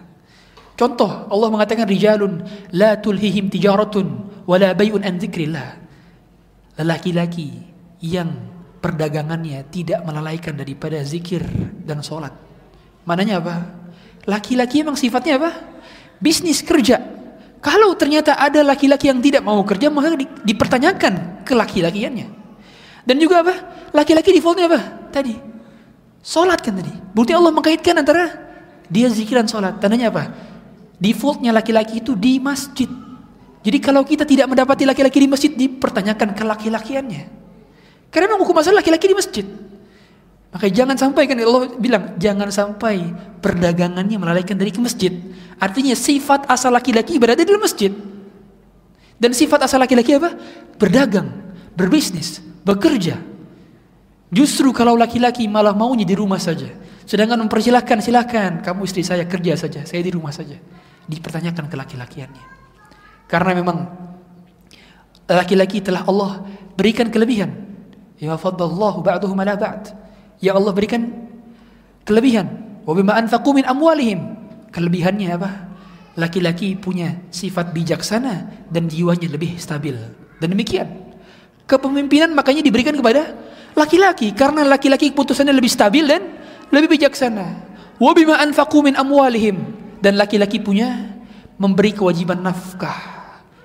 [0.78, 4.06] Contoh, Allah mengatakan rijalun la tulhihim tijaratun
[4.46, 5.68] wala bay'un an dzikrillah.
[6.78, 7.50] Lelaki-laki
[7.98, 8.30] yang
[8.78, 11.42] perdagangannya tidak melalaikan daripada zikir
[11.82, 12.32] dan sholat.
[13.04, 13.54] Mananya apa?
[14.28, 15.50] Laki-laki emang sifatnya apa?
[16.20, 17.00] Bisnis kerja.
[17.58, 22.26] Kalau ternyata ada laki-laki yang tidak mau kerja, maka di- dipertanyakan ke laki-lakiannya.
[23.02, 23.54] Dan juga apa?
[23.90, 25.10] Laki-laki defaultnya apa?
[25.10, 25.34] Tadi.
[26.22, 26.92] Sholat kan tadi.
[27.16, 28.30] Bukti Allah mengkaitkan antara
[28.86, 29.80] dia zikiran sholat.
[29.80, 30.28] Tandanya apa?
[31.00, 32.90] Defaultnya laki-laki itu di masjid.
[33.64, 37.47] Jadi kalau kita tidak mendapati laki-laki di masjid, dipertanyakan ke laki-lakiannya.
[38.08, 39.46] Karena memang hukum asal laki-laki di masjid.
[40.48, 43.12] Maka jangan sampai kan Allah bilang jangan sampai
[43.44, 45.12] perdagangannya melalaikan dari ke masjid.
[45.60, 47.92] Artinya sifat asal laki-laki berada di masjid.
[49.18, 50.32] Dan sifat asal laki-laki apa?
[50.78, 51.28] Berdagang,
[51.76, 53.20] berbisnis, bekerja.
[54.32, 56.70] Justru kalau laki-laki malah maunya di rumah saja.
[57.04, 60.56] Sedangkan mempersilahkan, silahkan kamu istri saya kerja saja, saya di rumah saja.
[61.08, 62.44] Dipertanyakan ke laki-lakiannya.
[63.28, 63.76] Karena memang
[65.28, 66.40] laki-laki telah Allah
[66.72, 67.67] berikan kelebihan.
[68.18, 69.94] Ya faddallahu ba'duhum ala ba'd.
[70.42, 71.06] Ya Allah berikan
[72.02, 72.50] kelebihan.
[72.82, 74.34] Wa bima anfaqu min amwalihim.
[74.74, 75.50] Kelebihannya apa?
[76.18, 79.94] Laki-laki punya sifat bijaksana dan jiwanya lebih stabil.
[80.42, 81.14] Dan demikian.
[81.70, 83.38] Kepemimpinan makanya diberikan kepada
[83.78, 86.22] laki-laki karena laki-laki keputusannya lebih stabil dan
[86.74, 87.46] lebih bijaksana.
[88.02, 89.62] Wa bima anfaqu min amwalihim
[90.02, 91.14] dan laki-laki punya
[91.54, 92.98] memberi kewajiban nafkah.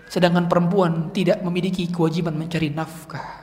[0.10, 3.43] Sedangkan perempuan tidak memiliki kewajiban mencari nafkah.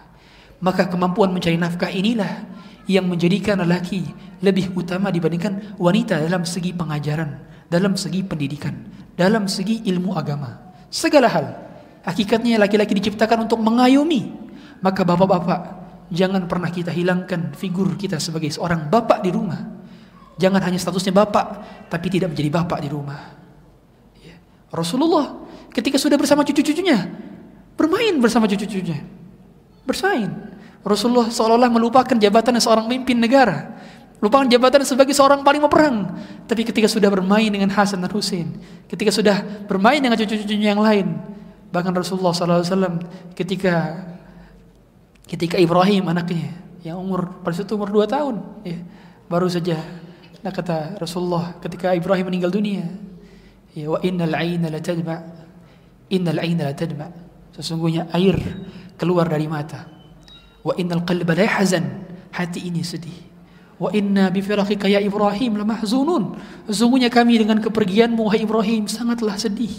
[0.60, 2.44] Maka kemampuan mencari nafkah inilah
[2.84, 4.04] yang menjadikan lelaki
[4.44, 7.30] lebih utama dibandingkan wanita dalam segi pengajaran,
[7.68, 8.76] dalam segi pendidikan,
[9.16, 10.72] dalam segi ilmu agama.
[10.92, 11.46] Segala hal.
[12.00, 14.32] Hakikatnya laki-laki diciptakan untuk mengayomi.
[14.80, 15.60] Maka bapak-bapak,
[16.08, 19.60] jangan pernah kita hilangkan figur kita sebagai seorang bapak di rumah.
[20.40, 21.46] Jangan hanya statusnya bapak,
[21.92, 23.36] tapi tidak menjadi bapak di rumah.
[24.24, 24.40] Ya.
[24.72, 27.12] Rasulullah ketika sudah bersama cucu-cucunya,
[27.76, 29.04] bermain bersama cucu-cucunya.
[29.84, 30.49] Bersaing.
[30.80, 33.76] Rasulullah seolah-olah melupakan jabatan seorang pemimpin negara.
[34.20, 36.12] Lupakan jabatan sebagai seorang paling perang.
[36.44, 38.52] Tapi ketika sudah bermain dengan Hasan dan Husain,
[38.84, 41.16] ketika sudah bermain dengan cucu-cucunya yang lain,
[41.72, 43.00] bahkan Rasulullah SAW
[43.32, 43.96] ketika
[45.24, 46.52] ketika Ibrahim anaknya
[46.84, 48.34] yang umur pada itu umur 2 tahun,
[48.64, 48.78] ya,
[49.28, 49.78] baru saja
[50.40, 52.88] nah kata Rasulullah ketika Ibrahim meninggal dunia,
[53.76, 55.16] ya wa innal aina la tadma,
[56.08, 57.08] innal aina la tadma.
[57.52, 58.40] Sesungguhnya air
[58.96, 59.99] keluar dari mata.
[60.60, 61.84] Wa innal qalba la yahzan,
[62.32, 63.30] hati ini sedih.
[63.80, 66.36] Wa inna bi firaqika ya Ibrahim lamahzunun.
[66.68, 69.72] Sesungguhnya kami dengan kepergianmu wahai Ibrahim sangatlah sedih.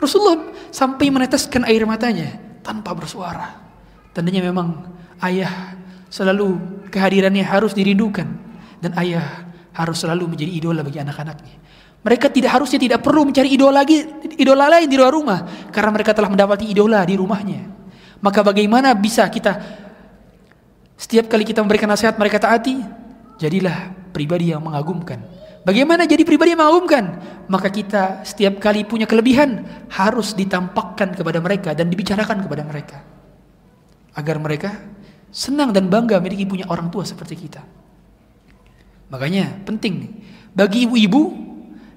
[0.00, 3.60] Rasulullah sampai meneteskan air matanya tanpa bersuara.
[4.16, 4.88] Tandanya memang
[5.20, 5.76] ayah
[6.08, 6.56] selalu
[6.88, 8.24] kehadirannya harus dirindukan
[8.80, 11.56] dan ayah harus selalu menjadi idola bagi anak-anaknya.
[12.00, 14.00] Mereka tidak harusnya tidak perlu mencari idola lagi,
[14.40, 17.60] idola lain di luar rumah karena mereka telah mendapati idola di rumahnya.
[18.24, 19.84] Maka bagaimana bisa kita
[20.96, 22.80] setiap kali kita memberikan nasihat mereka taati,
[23.36, 25.20] jadilah pribadi yang mengagumkan.
[25.60, 27.04] Bagaimana jadi pribadi yang mengagumkan?
[27.52, 33.02] Maka kita setiap kali punya kelebihan harus ditampakkan kepada mereka dan dibicarakan kepada mereka.
[34.16, 34.72] Agar mereka
[35.28, 37.60] senang dan bangga memiliki punya orang tua seperti kita.
[39.12, 40.12] Makanya penting nih
[40.56, 41.36] bagi ibu-ibu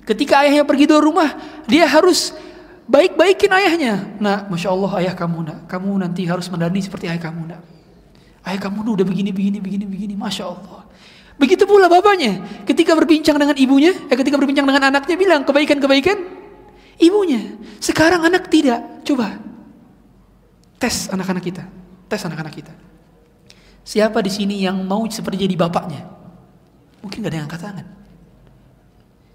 [0.03, 1.29] ketika ayahnya pergi dari rumah
[1.63, 2.35] dia harus
[2.89, 4.17] baik-baikin ayahnya.
[4.19, 7.61] Nah, masya Allah ayah kamu nak, kamu nanti harus mendani seperti ayah kamu nak.
[8.47, 10.87] Ayah kamu udah begini, begini, begini, begini, masya Allah.
[11.39, 16.17] Begitu pula bapaknya ketika berbincang dengan ibunya, eh, ketika berbincang dengan anaknya bilang kebaikan-kebaikan
[16.99, 17.55] ibunya.
[17.79, 18.83] Sekarang anak tidak.
[19.07, 19.39] Coba
[20.75, 21.63] tes anak-anak kita,
[22.11, 22.73] tes anak-anak kita.
[23.87, 26.03] Siapa di sini yang mau seperti jadi bapaknya?
[26.99, 27.87] Mungkin gak ada yang angkat tangan.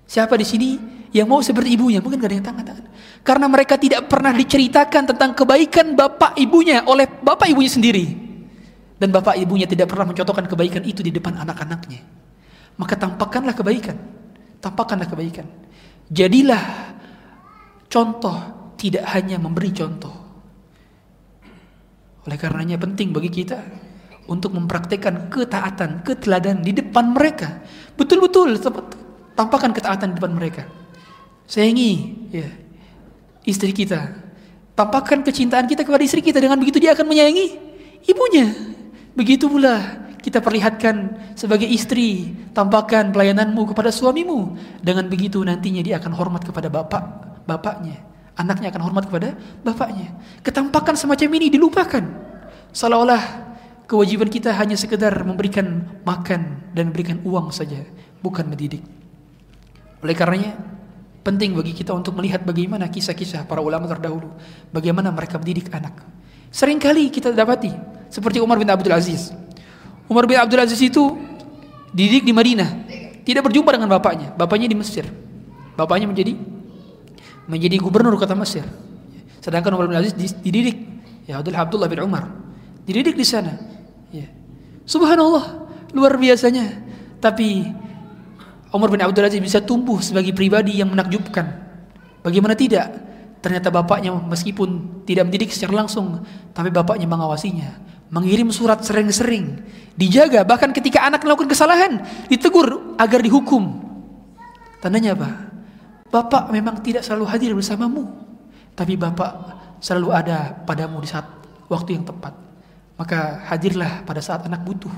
[0.05, 0.69] Siapa di sini
[1.17, 2.05] yang mau seperti ibunya?
[2.05, 2.87] Mungkin gak ada yang tangan tangan.
[3.25, 8.07] Karena mereka tidak pernah diceritakan tentang kebaikan bapak ibunya oleh bapak ibunya sendiri.
[9.05, 12.01] Dan bapak ibunya tidak pernah mencontohkan kebaikan itu di depan anak-anaknya.
[12.81, 14.01] Maka tampakkanlah kebaikan.
[14.65, 15.45] Tampakkanlah kebaikan.
[16.09, 16.97] Jadilah
[17.93, 18.33] contoh,
[18.81, 20.17] tidak hanya memberi contoh.
[22.25, 23.61] Oleh karenanya penting bagi kita
[24.25, 27.61] untuk mempraktekkan ketaatan, keteladanan di depan mereka.
[28.01, 28.57] Betul-betul
[29.37, 30.65] tampakkan ketaatan di depan mereka.
[31.45, 31.93] Sayangi
[32.33, 32.49] ya,
[33.45, 34.17] istri kita.
[34.73, 37.47] Tampakkan kecintaan kita kepada istri kita dengan begitu dia akan menyayangi
[38.09, 38.73] ibunya.
[39.15, 44.59] Begitu pula kita perlihatkan sebagai istri, tampakkan pelayananmu kepada suamimu.
[44.83, 47.03] Dengan begitu nantinya dia akan hormat kepada bapak,
[47.47, 48.03] bapaknya.
[48.35, 50.11] Anaknya akan hormat kepada bapaknya.
[50.43, 52.03] Ketampakan semacam ini dilupakan.
[52.75, 53.23] Seolah-olah
[53.87, 57.79] kewajiban kita hanya sekedar memberikan makan dan memberikan uang saja,
[58.19, 58.83] bukan mendidik.
[60.03, 60.59] Oleh karenanya,
[61.23, 64.35] penting bagi kita untuk melihat bagaimana kisah-kisah para ulama terdahulu,
[64.75, 66.03] bagaimana mereka mendidik anak.
[66.55, 67.75] Seringkali kita dapati
[68.07, 69.35] seperti Umar bin Abdul Aziz.
[70.07, 71.19] Umar bin Abdul Aziz itu
[71.91, 72.71] dididik di Madinah,
[73.27, 74.31] tidak berjumpa dengan bapaknya.
[74.39, 75.11] Bapaknya di Mesir.
[75.75, 76.39] Bapaknya menjadi
[77.51, 78.63] menjadi gubernur kota Mesir.
[79.43, 80.79] Sedangkan Umar bin Aziz dididik
[81.27, 82.31] ya Abdullah Abdullah bin Umar
[82.87, 83.59] dididik di sana.
[84.15, 84.31] Ya.
[84.87, 86.71] Subhanallah, luar biasanya.
[87.19, 87.67] Tapi
[88.71, 91.51] Umar bin Abdul Aziz bisa tumbuh sebagai pribadi yang menakjubkan.
[92.23, 92.95] Bagaimana tidak?
[93.45, 96.25] Ternyata bapaknya meskipun tidak mendidik secara langsung,
[96.57, 97.77] tapi bapaknya mengawasinya,
[98.09, 99.61] mengirim surat sering-sering,
[100.01, 102.01] dijaga bahkan ketika anak melakukan kesalahan,
[102.33, 103.85] ditegur agar dihukum.
[104.81, 105.29] Tandanya apa?
[106.09, 108.17] Bapak memang tidak selalu hadir bersamamu,
[108.73, 109.33] tapi Bapak
[109.77, 111.29] selalu ada padamu di saat
[111.69, 112.33] waktu yang tepat.
[112.97, 114.95] Maka hadirlah pada saat anak butuh.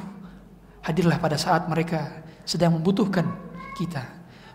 [0.86, 3.27] Hadirlah pada saat mereka sedang membutuhkan
[3.74, 4.06] kita.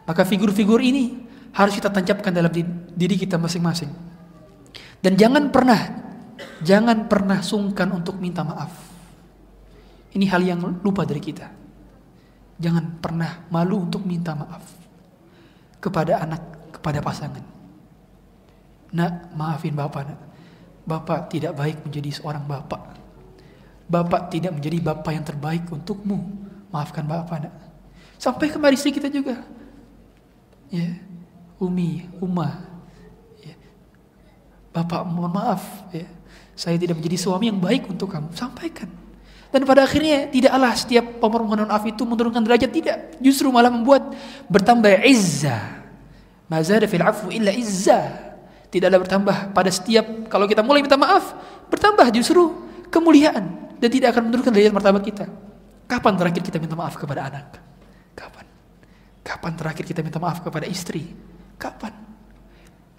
[0.08, 2.52] Maka figur-figur ini harus kita tancapkan dalam
[2.96, 3.92] diri kita masing-masing.
[5.02, 5.82] Dan jangan pernah,
[6.64, 8.72] jangan pernah sungkan untuk minta maaf.
[10.12, 11.48] Ini hal yang lupa dari kita.
[12.62, 14.62] Jangan pernah malu untuk minta maaf
[15.82, 17.42] kepada anak, kepada pasangan.
[18.94, 20.20] Nak, maafin bapak nak.
[20.86, 23.00] Bapak tidak baik menjadi seorang bapak.
[23.90, 26.20] Bapak tidak menjadi bapak yang terbaik untukmu.
[26.70, 27.54] Maafkan bapak nak.
[28.22, 29.42] Sampai kemari istri kita juga.
[30.70, 31.11] Ya.
[31.62, 32.66] Umi, Uma,
[33.38, 33.54] ya.
[34.74, 35.62] Bapak mohon maaf,
[35.94, 36.10] ya.
[36.58, 38.34] saya tidak menjadi suami yang baik untuk kamu.
[38.34, 38.90] Sampaikan.
[39.52, 44.16] Dan pada akhirnya tidaklah setiap permohonan maaf itu menurunkan derajat tidak, justru malah membuat
[44.50, 45.86] bertambah izzah.
[46.50, 48.32] Mazada fil afu illa izzah.
[48.72, 51.36] Tidaklah bertambah pada setiap kalau kita mulai minta maaf,
[51.68, 52.48] bertambah justru
[52.88, 55.26] kemuliaan dan tidak akan menurunkan derajat martabat kita.
[55.92, 57.60] Kapan terakhir kita minta maaf kepada anak?
[58.16, 58.46] Kapan?
[59.20, 61.31] Kapan terakhir kita minta maaf kepada istri?
[61.62, 61.94] Kapan?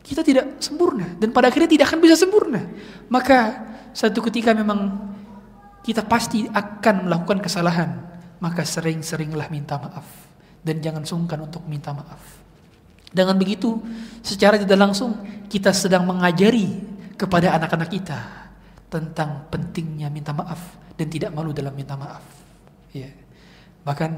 [0.02, 2.62] Kita tidak sempurna dan pada akhirnya tidak akan bisa sempurna.
[3.10, 3.38] Maka
[3.90, 5.10] satu ketika memang
[5.82, 7.90] kita pasti akan melakukan kesalahan,
[8.38, 10.06] maka sering-seringlah minta maaf
[10.62, 12.42] dan jangan sungkan untuk minta maaf.
[13.12, 13.82] Dengan begitu,
[14.24, 15.20] secara tidak langsung
[15.50, 16.80] kita sedang mengajari
[17.18, 18.18] kepada anak-anak kita
[18.88, 20.58] tentang pentingnya minta maaf
[20.96, 22.24] dan tidak malu dalam minta maaf.
[22.96, 23.12] Ya.
[23.84, 24.10] Bahkan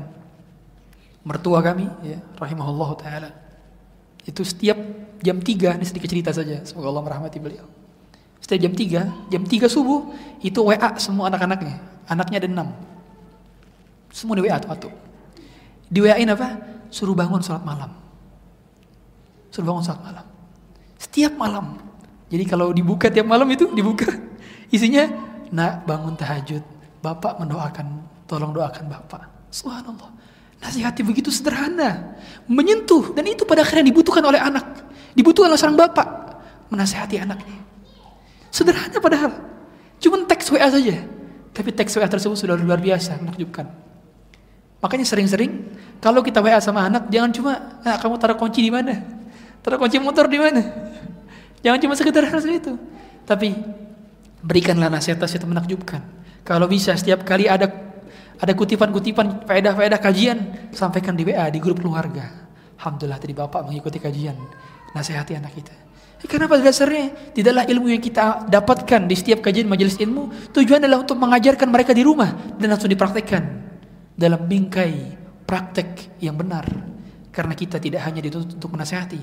[1.27, 3.31] mertua kami, ya, rahimahullah taala,
[4.25, 4.77] itu setiap
[5.21, 7.69] jam 3, ini sedikit cerita saja, semoga Allah merahmati beliau.
[8.41, 10.13] Setiap jam 3, jam 3 subuh,
[10.45, 11.81] itu WA semua anak-anaknya.
[12.05, 14.13] Anaknya ada 6.
[14.13, 14.93] Semua di WA tuh.
[15.89, 16.61] Di WA-in apa?
[16.93, 17.93] Suruh bangun sholat malam.
[19.49, 20.27] Suruh bangun sholat malam.
[21.01, 21.81] Setiap malam.
[22.29, 24.09] Jadi kalau dibuka tiap malam itu, dibuka.
[24.69, 25.09] Isinya,
[25.53, 26.61] nak bangun tahajud.
[27.05, 27.87] Bapak mendoakan,
[28.25, 29.23] tolong doakan Bapak.
[29.53, 30.11] Subhanallah.
[30.65, 32.17] Nasihati begitu sederhana,
[32.49, 34.65] menyentuh dan itu pada akhirnya dibutuhkan oleh anak,
[35.13, 36.09] dibutuhkan oleh seorang bapak
[36.73, 37.61] menasihati anaknya.
[38.49, 39.45] Sederhana padahal,
[40.01, 41.05] cuma teks WA saja,
[41.53, 43.69] tapi teks WA tersebut sudah luar biasa menakjubkan.
[44.81, 45.53] Makanya sering-sering
[46.01, 47.53] kalau kita WA sama anak jangan cuma
[47.85, 49.05] nah, kamu taruh kunci di mana,
[49.61, 50.65] taruh kunci motor di mana,
[51.61, 52.73] jangan cuma sekedar hal itu,
[53.29, 53.53] tapi
[54.41, 56.01] berikanlah nasihat-nasihat menakjubkan.
[56.41, 57.84] Kalau bisa setiap kali ada
[58.41, 60.39] ada kutipan-kutipan faedah-faedah kajian
[60.75, 62.45] sampaikan di WA di grup keluarga.
[62.79, 64.37] Alhamdulillah tadi Bapak mengikuti kajian.
[64.95, 65.75] Nasihati anak kita.
[66.25, 71.05] Eh, karena dasarnya tidaklah ilmu yang kita dapatkan di setiap kajian majelis ilmu tujuan adalah
[71.05, 73.45] untuk mengajarkan mereka di rumah dan langsung dipraktekkan
[74.17, 76.65] dalam bingkai praktek yang benar.
[77.29, 79.21] Karena kita tidak hanya dituntut untuk menasihati,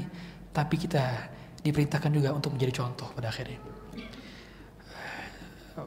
[0.52, 1.32] tapi kita
[1.64, 3.58] diperintahkan juga untuk menjadi contoh pada akhirnya.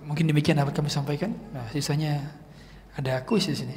[0.09, 1.37] Mungkin demikian dapat kami sampaikan.
[1.53, 2.44] Nah, sisanya
[2.95, 3.77] ada kuis di sini.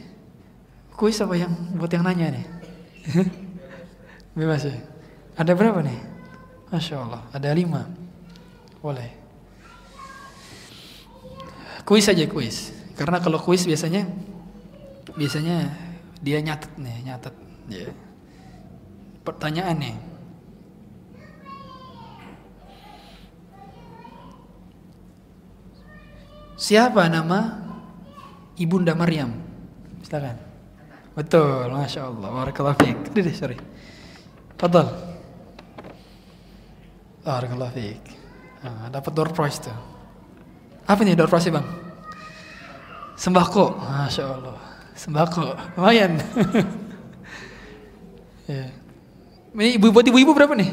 [0.93, 2.45] Kuis apa yang buat yang nanya nih?
[4.37, 4.77] Bebas ya.
[5.37, 5.99] Ada berapa nih?
[6.73, 7.85] Masya Allah, ada lima.
[8.81, 9.09] Boleh.
[11.85, 12.73] Kuis saja kuis.
[12.97, 14.09] Karena kalau kuis biasanya
[15.13, 15.69] biasanya
[16.21, 17.35] dia nyatet nih, nyatet.
[17.69, 17.89] Ya.
[19.21, 19.97] Pertanyaan nih.
[26.57, 27.66] Siapa nama
[28.57, 29.37] Ibunda Maryam.
[30.01, 30.37] Silakan.
[31.13, 32.29] Betul, Masya Allah.
[32.29, 32.97] Barakallahu fiik.
[33.13, 33.57] Dede, sorry.
[34.57, 34.89] Fadal.
[37.21, 38.03] Barakallahu fiik.
[38.65, 39.77] Nah, dapat door prize tuh.
[40.89, 41.65] Apa nih door prize bang?
[43.17, 43.77] Sembako.
[43.77, 44.57] Masya Allah.
[44.97, 45.53] Sembako.
[45.77, 46.17] Lumayan.
[48.49, 48.65] ya.
[49.57, 50.69] Ini ibu buat ibu-ibu berapa nih?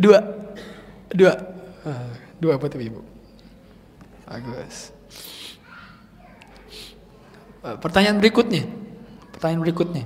[0.00, 0.20] Dua.
[1.12, 1.32] Dua.
[1.84, 3.00] Ah, dua buat ibu-ibu.
[4.28, 4.97] Bagus.
[7.64, 8.64] Eh, pertanyaan berikutnya.
[9.34, 10.04] Pertanyaan berikutnya.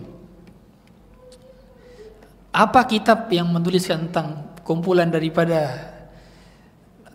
[2.52, 5.88] Apa kitab yang menuliskan tentang kumpulan daripada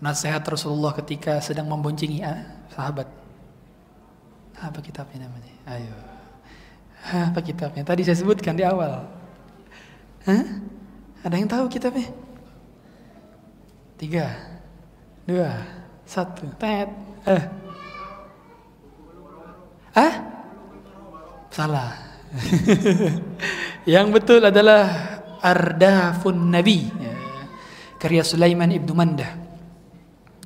[0.02, 3.06] nasihat Rasulullah ketika sedang memboncengi ah, sahabat?
[4.58, 5.54] Apa kitabnya namanya?
[5.70, 5.94] Ayo.
[7.30, 7.86] Apa kitabnya?
[7.86, 9.06] Tadi saya sebutkan di awal.
[10.26, 10.44] Hah?
[11.22, 12.10] Ada yang tahu kitabnya?
[13.98, 14.34] Tiga,
[15.26, 15.54] dua,
[16.06, 16.46] satu.
[16.58, 16.90] Tet.
[17.26, 17.67] Eh.
[19.98, 20.14] Ah?
[21.50, 21.98] Salah.
[23.90, 24.86] yang betul adalah
[25.42, 26.86] Ardafun Nabi.
[26.86, 27.14] Ya.
[27.98, 29.34] Karya Sulaiman Ibnu Mandah.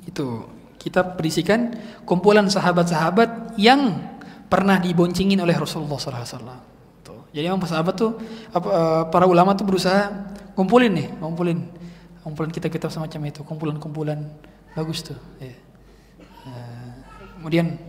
[0.08, 0.48] Itu
[0.80, 1.76] kitab berisikan
[2.08, 4.00] kumpulan sahabat-sahabat yang
[4.48, 6.72] pernah diboncengin oleh Rasulullah SAW.
[7.32, 8.20] Jadi memang sahabat tuh
[8.52, 10.12] eh, para ulama tuh berusaha
[10.52, 11.64] kumpulin nih, ngumpulin,
[12.24, 14.20] ngumpulin kitab-kitab semacam itu, kumpulan-kumpulan
[14.76, 15.16] bagus tuh.
[15.40, 15.56] Ya.
[16.44, 16.92] Eh,
[17.40, 17.80] kemudian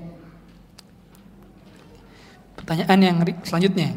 [2.64, 3.92] pertanyaan yang selanjutnya,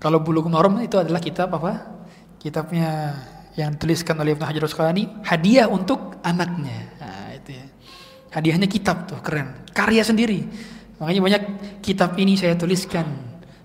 [0.00, 2.00] kalau Bulughul Maram itu adalah kitab apa?
[2.40, 3.20] Kitabnya
[3.52, 6.88] yang dituliskan oleh Ibnu Hajar Asqalani, hadiah untuk anaknya.
[6.96, 7.66] Nah, itu ya.
[8.32, 9.68] Hadiahnya kitab tuh, keren.
[9.76, 10.48] Karya sendiri.
[10.96, 11.42] Makanya banyak
[11.84, 13.04] kitab ini saya tuliskan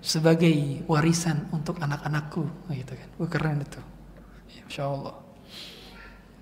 [0.04, 3.08] sebagai warisan untuk anak-anakku, gitu kan.
[3.16, 3.80] Wah, keren itu.
[4.52, 5.16] Ya, Masya Allah.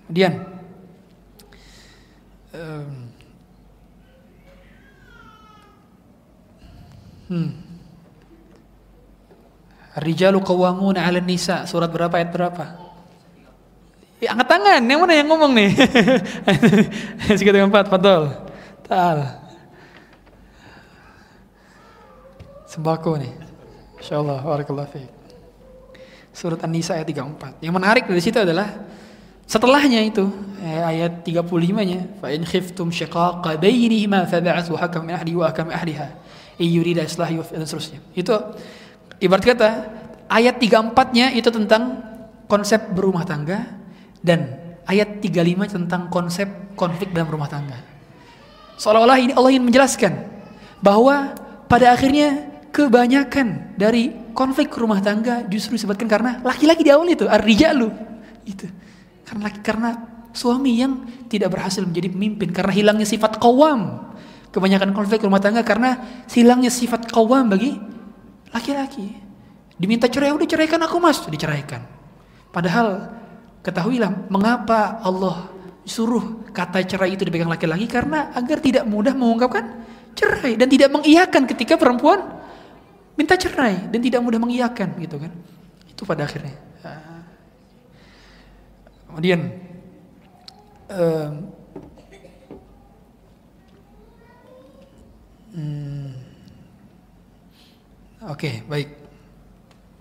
[0.05, 0.33] Kemudian
[2.53, 3.14] em,
[7.31, 7.49] hmm.
[9.95, 12.65] Rijalu qawwamuna 'ala nisa surat berapa ayat berapa?
[14.23, 15.71] Ya, angkat tangan, yang mana yang ngomong nih?
[17.37, 18.31] Sekitar empat, Fadol.
[18.87, 19.43] Tal.
[22.65, 23.33] Sembako nih.
[23.99, 25.11] Insyaallah, barakallahu fiik.
[26.31, 27.63] Surat An-Nisa ayat 34.
[27.63, 28.71] Yang menarik dari situ adalah
[29.47, 30.25] setelahnya itu
[30.63, 36.07] eh, ayat 35-nya fa in khiftum shiqaqa bainihima fab'athu hakaman min ahlihi wa hakaman ahliha
[36.59, 37.99] yurida islah dan seterusnya.
[38.15, 38.35] Itu
[39.19, 39.69] ibarat kata
[40.31, 42.01] ayat 34-nya itu tentang
[42.47, 43.65] konsep berumah tangga
[44.21, 44.55] dan
[44.85, 47.77] ayat 35 tentang konsep konflik dalam rumah tangga.
[48.75, 50.13] Seolah-olah ini Allah ingin menjelaskan
[50.83, 51.33] bahwa
[51.65, 57.87] pada akhirnya kebanyakan dari konflik rumah tangga justru disebabkan karena laki-laki di awal itu ar-rijalu
[58.43, 58.67] itu.
[59.25, 59.89] Karena laki karena
[60.35, 64.11] suami yang tidak berhasil menjadi pemimpin karena hilangnya sifat kawam.
[64.55, 67.75] Kebanyakan konflik rumah tangga karena hilangnya sifat kawam bagi
[68.55, 69.11] laki-laki.
[69.75, 71.83] Diminta cerai, udah ceraikan aku mas, diceraikan.
[72.55, 73.11] Padahal
[73.59, 75.51] ketahuilah mengapa Allah
[75.83, 79.83] suruh kata cerai itu dipegang laki-laki karena agar tidak mudah mengungkapkan
[80.15, 82.23] cerai dan tidak mengiyakan ketika perempuan
[83.19, 85.35] minta cerai dan tidak mudah mengiyakan gitu kan.
[85.91, 86.55] Itu pada akhirnya.
[89.11, 89.51] Kemudian
[90.91, 91.31] em,
[95.55, 96.25] hmm,
[98.25, 98.89] Oke, baik.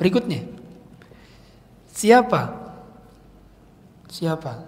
[0.01, 0.41] Berikutnya.
[1.93, 2.41] Siapa?
[4.09, 4.65] Siapa?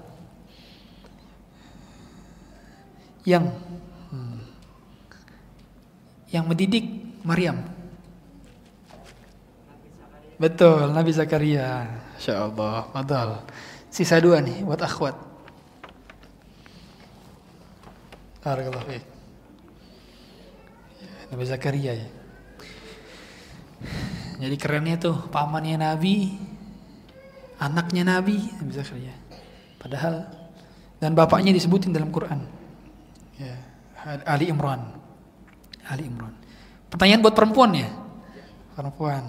[3.24, 3.56] Yang
[4.12, 4.40] hmm,
[6.30, 6.84] yang mendidik
[7.24, 7.64] Maryam.
[10.36, 11.88] Betul, Nabi Zakaria.
[12.20, 13.40] Insya Allah, betul.
[13.88, 15.16] Sisa dua nih buat akhwat.
[18.44, 19.15] Barakallahu fiik.
[21.32, 22.09] Nabi Zakaria ya.
[24.36, 26.36] Jadi kerennya tuh pamannya Nabi,
[27.57, 29.15] anaknya Nabi, Nabi Zakaria.
[29.81, 30.28] Padahal
[31.01, 32.40] dan bapaknya disebutin dalam Quran.
[33.36, 33.57] Ya,
[34.24, 34.81] Ali Imran.
[35.86, 36.32] Ali Imran.
[36.89, 37.89] Pertanyaan buat perempuan ya?
[38.73, 39.24] Perempuan.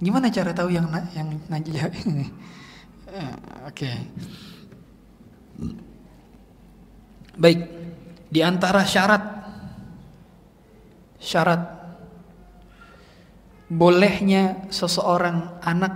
[0.00, 1.28] Gimana cara tahu yang yang
[2.08, 2.24] ini?
[3.10, 3.32] Eh,
[3.68, 3.90] Oke.
[7.36, 7.60] Baik.
[8.30, 9.39] Di antara syarat
[11.20, 11.60] syarat
[13.70, 15.94] bolehnya seseorang anak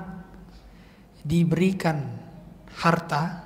[1.24, 1.98] diberikan
[2.78, 3.42] harta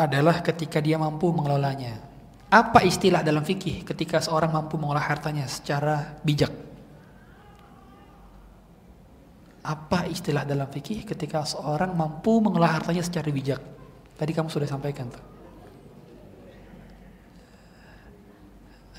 [0.00, 2.02] adalah ketika dia mampu mengelolanya.
[2.48, 6.50] Apa istilah dalam fikih ketika seorang mampu mengolah hartanya secara bijak?
[9.66, 13.58] Apa istilah dalam fikih ketika seorang mampu mengolah hartanya secara bijak?
[14.14, 15.24] Tadi kamu sudah sampaikan tuh.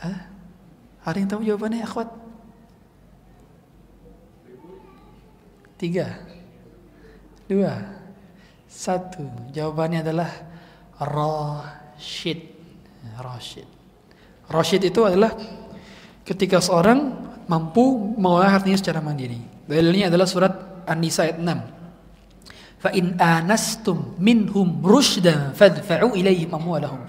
[0.04, 0.37] Hah?
[1.08, 2.10] Ada yang tahu jawabannya, akhwat?
[5.80, 6.20] Tiga,
[7.48, 7.80] dua,
[8.68, 9.24] satu.
[9.56, 10.28] Jawabannya adalah
[11.00, 12.44] Rashid.
[13.16, 13.70] Rashid.
[14.52, 15.32] Rashid itu adalah
[16.28, 17.14] ketika seorang
[17.48, 19.40] mampu mengolah hartanya secara mandiri.
[19.64, 20.54] Dalilnya adalah surat
[20.84, 22.84] An-Nisa ayat 6.
[22.84, 27.06] Fa in anastum minhum rusydan fadfa'u ilaihim amwalahum.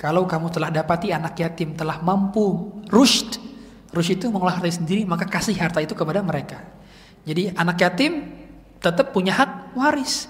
[0.00, 3.36] Kalau kamu telah dapati anak yatim telah mampu rushd,
[3.92, 6.64] rushd itu mengolah harta sendiri, maka kasih harta itu kepada mereka.
[7.28, 8.24] Jadi anak yatim
[8.80, 10.24] tetap punya hak waris.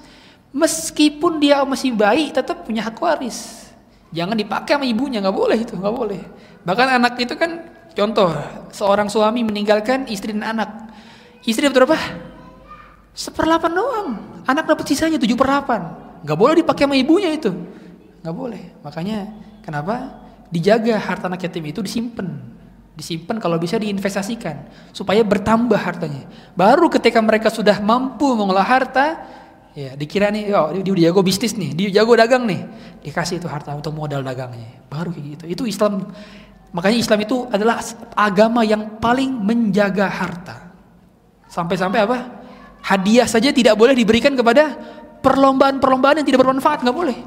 [0.50, 3.70] Meskipun dia masih bayi, tetap punya hak waris.
[4.10, 6.18] Jangan dipakai sama ibunya, nggak boleh itu, nggak boleh.
[6.66, 8.34] Bahkan anak itu kan contoh,
[8.74, 10.90] seorang suami meninggalkan istri dan anak.
[11.46, 11.98] Istri dapat berapa?
[13.14, 14.08] Seperlapan doang.
[14.50, 15.94] Anak dapat sisanya tujuh perlapan.
[16.26, 17.54] Nggak boleh dipakai sama ibunya itu.
[18.26, 18.62] Nggak boleh.
[18.82, 19.30] Makanya
[19.70, 20.26] kenapa?
[20.50, 22.26] Dijaga harta anak yatim itu disimpan.
[22.98, 26.26] Disimpan kalau bisa diinvestasikan supaya bertambah hartanya.
[26.58, 29.24] Baru ketika mereka sudah mampu mengolah harta,
[29.78, 32.66] ya dikira nih, oh, dia, dia jago bisnis nih, dia jago dagang nih,
[33.06, 34.84] dikasih itu harta untuk modal dagangnya.
[34.90, 35.44] Baru kayak gitu.
[35.46, 36.10] Itu Islam.
[36.74, 37.78] Makanya Islam itu adalah
[38.18, 40.74] agama yang paling menjaga harta.
[41.46, 42.18] Sampai-sampai apa?
[42.82, 44.74] Hadiah saja tidak boleh diberikan kepada
[45.22, 47.18] perlombaan-perlombaan yang tidak bermanfaat, nggak boleh.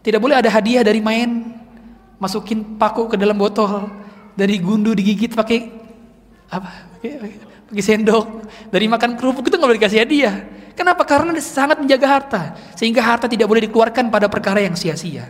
[0.00, 1.59] Tidak boleh ada hadiah dari main
[2.20, 3.88] masukin paku ke dalam botol,
[4.36, 5.58] dari gundu digigit pakai
[6.52, 6.70] apa?
[7.70, 10.36] Pakai sendok, dari makan kerupuk itu nggak boleh dikasih hadiah.
[10.76, 11.02] Kenapa?
[11.08, 12.42] Karena sangat menjaga harta,
[12.76, 15.28] sehingga harta tidak boleh dikeluarkan pada perkara yang sia-sia.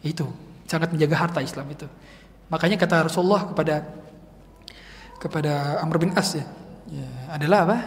[0.00, 0.26] Itu
[0.66, 1.86] sangat menjaga harta Islam itu.
[2.48, 3.84] Makanya kata Rasulullah kepada
[5.16, 6.44] kepada Amr bin As ya,
[6.92, 7.78] ya adalah apa?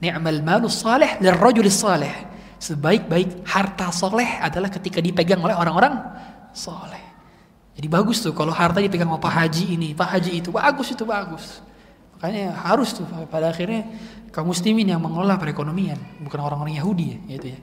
[0.00, 2.12] Ni'mal malus salih lirrajulis salih.
[2.60, 5.96] Sebaik-baik harta soleh adalah ketika dipegang oleh orang-orang
[6.52, 7.10] soleh.
[7.74, 11.04] Jadi bagus tuh kalau harta dipegang sama Pak Haji ini, Pak Haji itu bagus itu
[11.08, 11.64] bagus.
[12.18, 13.88] Makanya harus tuh pada akhirnya
[14.28, 17.60] kaum muslimin yang mengelola perekonomian, bukan orang-orang Yahudi ya, itu ya.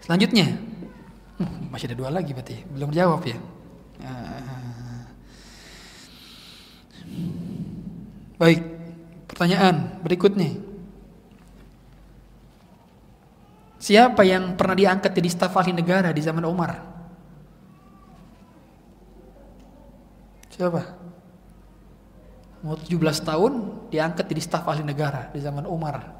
[0.00, 0.56] Selanjutnya,
[1.36, 3.36] hmm, masih ada dua lagi berarti, belum jawab ya.
[4.00, 5.04] Ah.
[8.40, 8.60] Baik,
[9.28, 10.56] pertanyaan berikutnya.
[13.76, 16.95] Siapa yang pernah diangkat jadi staf ahli negara di zaman Umar?
[20.56, 20.82] Siapa?
[22.64, 23.52] Umur 17 tahun
[23.92, 26.16] diangkat jadi staf ahli negara di zaman Umar.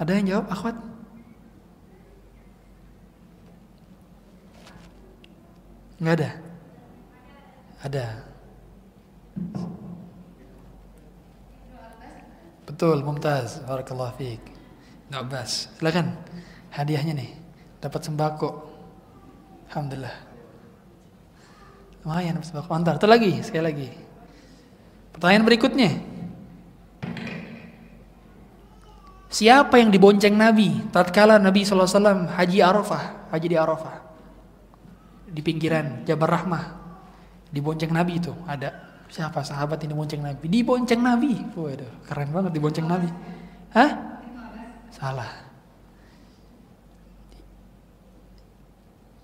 [0.00, 0.76] Ada yang jawab, akhwat?
[6.00, 6.30] Enggak ada?
[7.84, 8.06] Ada.
[12.68, 13.64] Betul, Mumtaz.
[13.64, 14.42] Barakallahu fiik.
[15.08, 15.72] Ibnu Abbas.
[15.80, 16.12] Silakan.
[16.72, 17.30] Hadiahnya nih.
[17.80, 18.48] Dapat sembako.
[19.72, 20.35] Alhamdulillah.
[22.06, 22.70] Lumayan sembako.
[22.70, 23.02] Antar.
[23.02, 23.88] Itu lagi, sekali lagi.
[25.10, 25.90] Pertanyaan berikutnya.
[29.26, 33.96] Siapa yang dibonceng Nabi tatkala Nabi SAW haji Arafah, haji di Arafah?
[35.26, 36.64] Di pinggiran Jabar Rahmah.
[37.50, 40.46] Dibonceng Nabi itu ada siapa sahabat ini bonceng Nabi?
[40.46, 41.34] Dibonceng Nabi.
[41.58, 43.10] Waduh, keren banget dibonceng Nabi.
[43.74, 44.22] Hah?
[44.94, 45.45] Salah.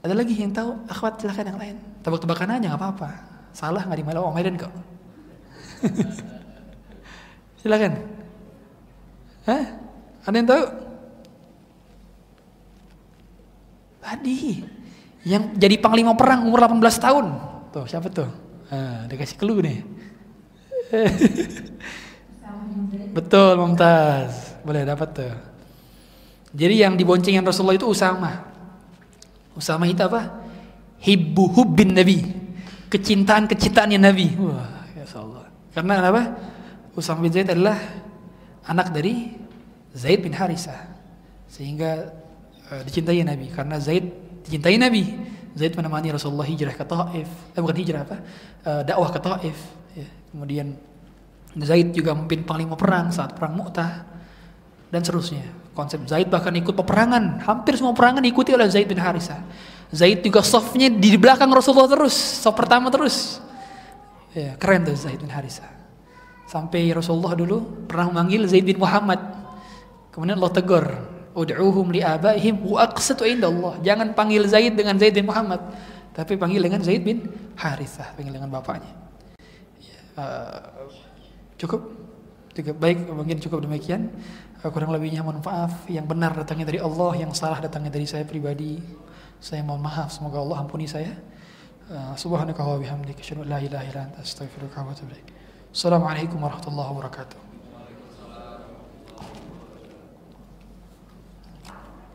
[0.03, 0.75] Ada lagi yang tahu?
[0.91, 1.77] Akhwat silahkan yang lain.
[2.03, 3.11] Tebak-tebakan aja nggak apa-apa.
[3.55, 4.75] Salah nggak dimalu oh, Medan kok.
[7.63, 8.03] silakan.
[9.47, 9.65] Hah?
[10.27, 10.65] Ada yang tahu?
[14.03, 14.39] Tadi
[15.23, 17.27] yang jadi panglima perang umur 18 tahun.
[17.71, 18.27] Tuh, siapa tuh?
[18.75, 19.79] Ah, dikasih clue nih.
[23.17, 24.59] Betul, Mumtaz.
[24.67, 25.35] Boleh dapat tuh.
[26.53, 28.52] Jadi yang diboncengin Rasulullah itu Usama.
[29.53, 30.43] Usama itu apa?
[31.03, 32.25] Hibbu hubbin Nabi.
[32.89, 34.27] Kecintaan-kecintaannya Nabi.
[34.37, 35.49] Wah, ya Allah.
[35.73, 36.23] Karena apa?
[36.93, 37.81] Usama bin Zaid adalah
[38.69, 39.33] anak dari
[39.97, 40.93] Zaid bin Harisah.
[41.49, 42.13] Sehingga
[42.69, 44.09] uh, dicintai Nabi karena Zaid
[44.45, 45.33] dicintai Nabi.
[45.53, 47.29] Zaid menemani Rasulullah hijrah ke Taif.
[47.53, 48.17] Eh bukan hijrah apa?
[48.65, 49.59] Uh, dakwah ke Taif.
[49.93, 50.09] Ya.
[50.33, 50.77] Kemudian
[51.61, 54.09] Zaid juga memimpin panglima perang saat perang Mu'tah
[54.89, 55.62] dan seterusnya.
[55.73, 59.41] Konsep Zaid bahkan ikut peperangan, hampir semua peperangan diikuti oleh Zaid bin Harisah.
[59.89, 63.41] Zaid juga softnya di belakang Rasulullah terus, soft pertama terus.
[64.37, 65.69] Ya, keren tuh Zaid bin Harisah.
[66.45, 69.21] Sampai Rasulullah dulu pernah memanggil Zaid bin Muhammad.
[70.13, 70.85] Kemudian Allah tegur,
[71.33, 75.61] "Ud'uhum li abaihim wa aqsitu inda Allah." Jangan panggil Zaid dengan Zaid bin Muhammad,
[76.13, 77.25] tapi panggil dengan Zaid bin
[77.57, 78.93] Harisah, panggil dengan bapaknya.
[79.81, 80.61] Ya, uh,
[81.57, 81.81] cukup?
[82.53, 84.13] Cukup baik, mungkin cukup demikian
[84.71, 88.79] kurang lebihnya mohon maaf yang benar datangnya dari Allah yang salah datangnya dari saya pribadi.
[89.43, 91.19] Saya mohon maaf semoga Allah ampuni saya.
[91.91, 95.29] Uh, subhanaka wa bihamdika asyhadu an la ilaha illa anta astaghfiruka wa atubu ilaik.
[95.75, 97.41] Assalamualaikum warahmatullahi wabarakatuh.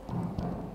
[0.08, 0.67] Thank you.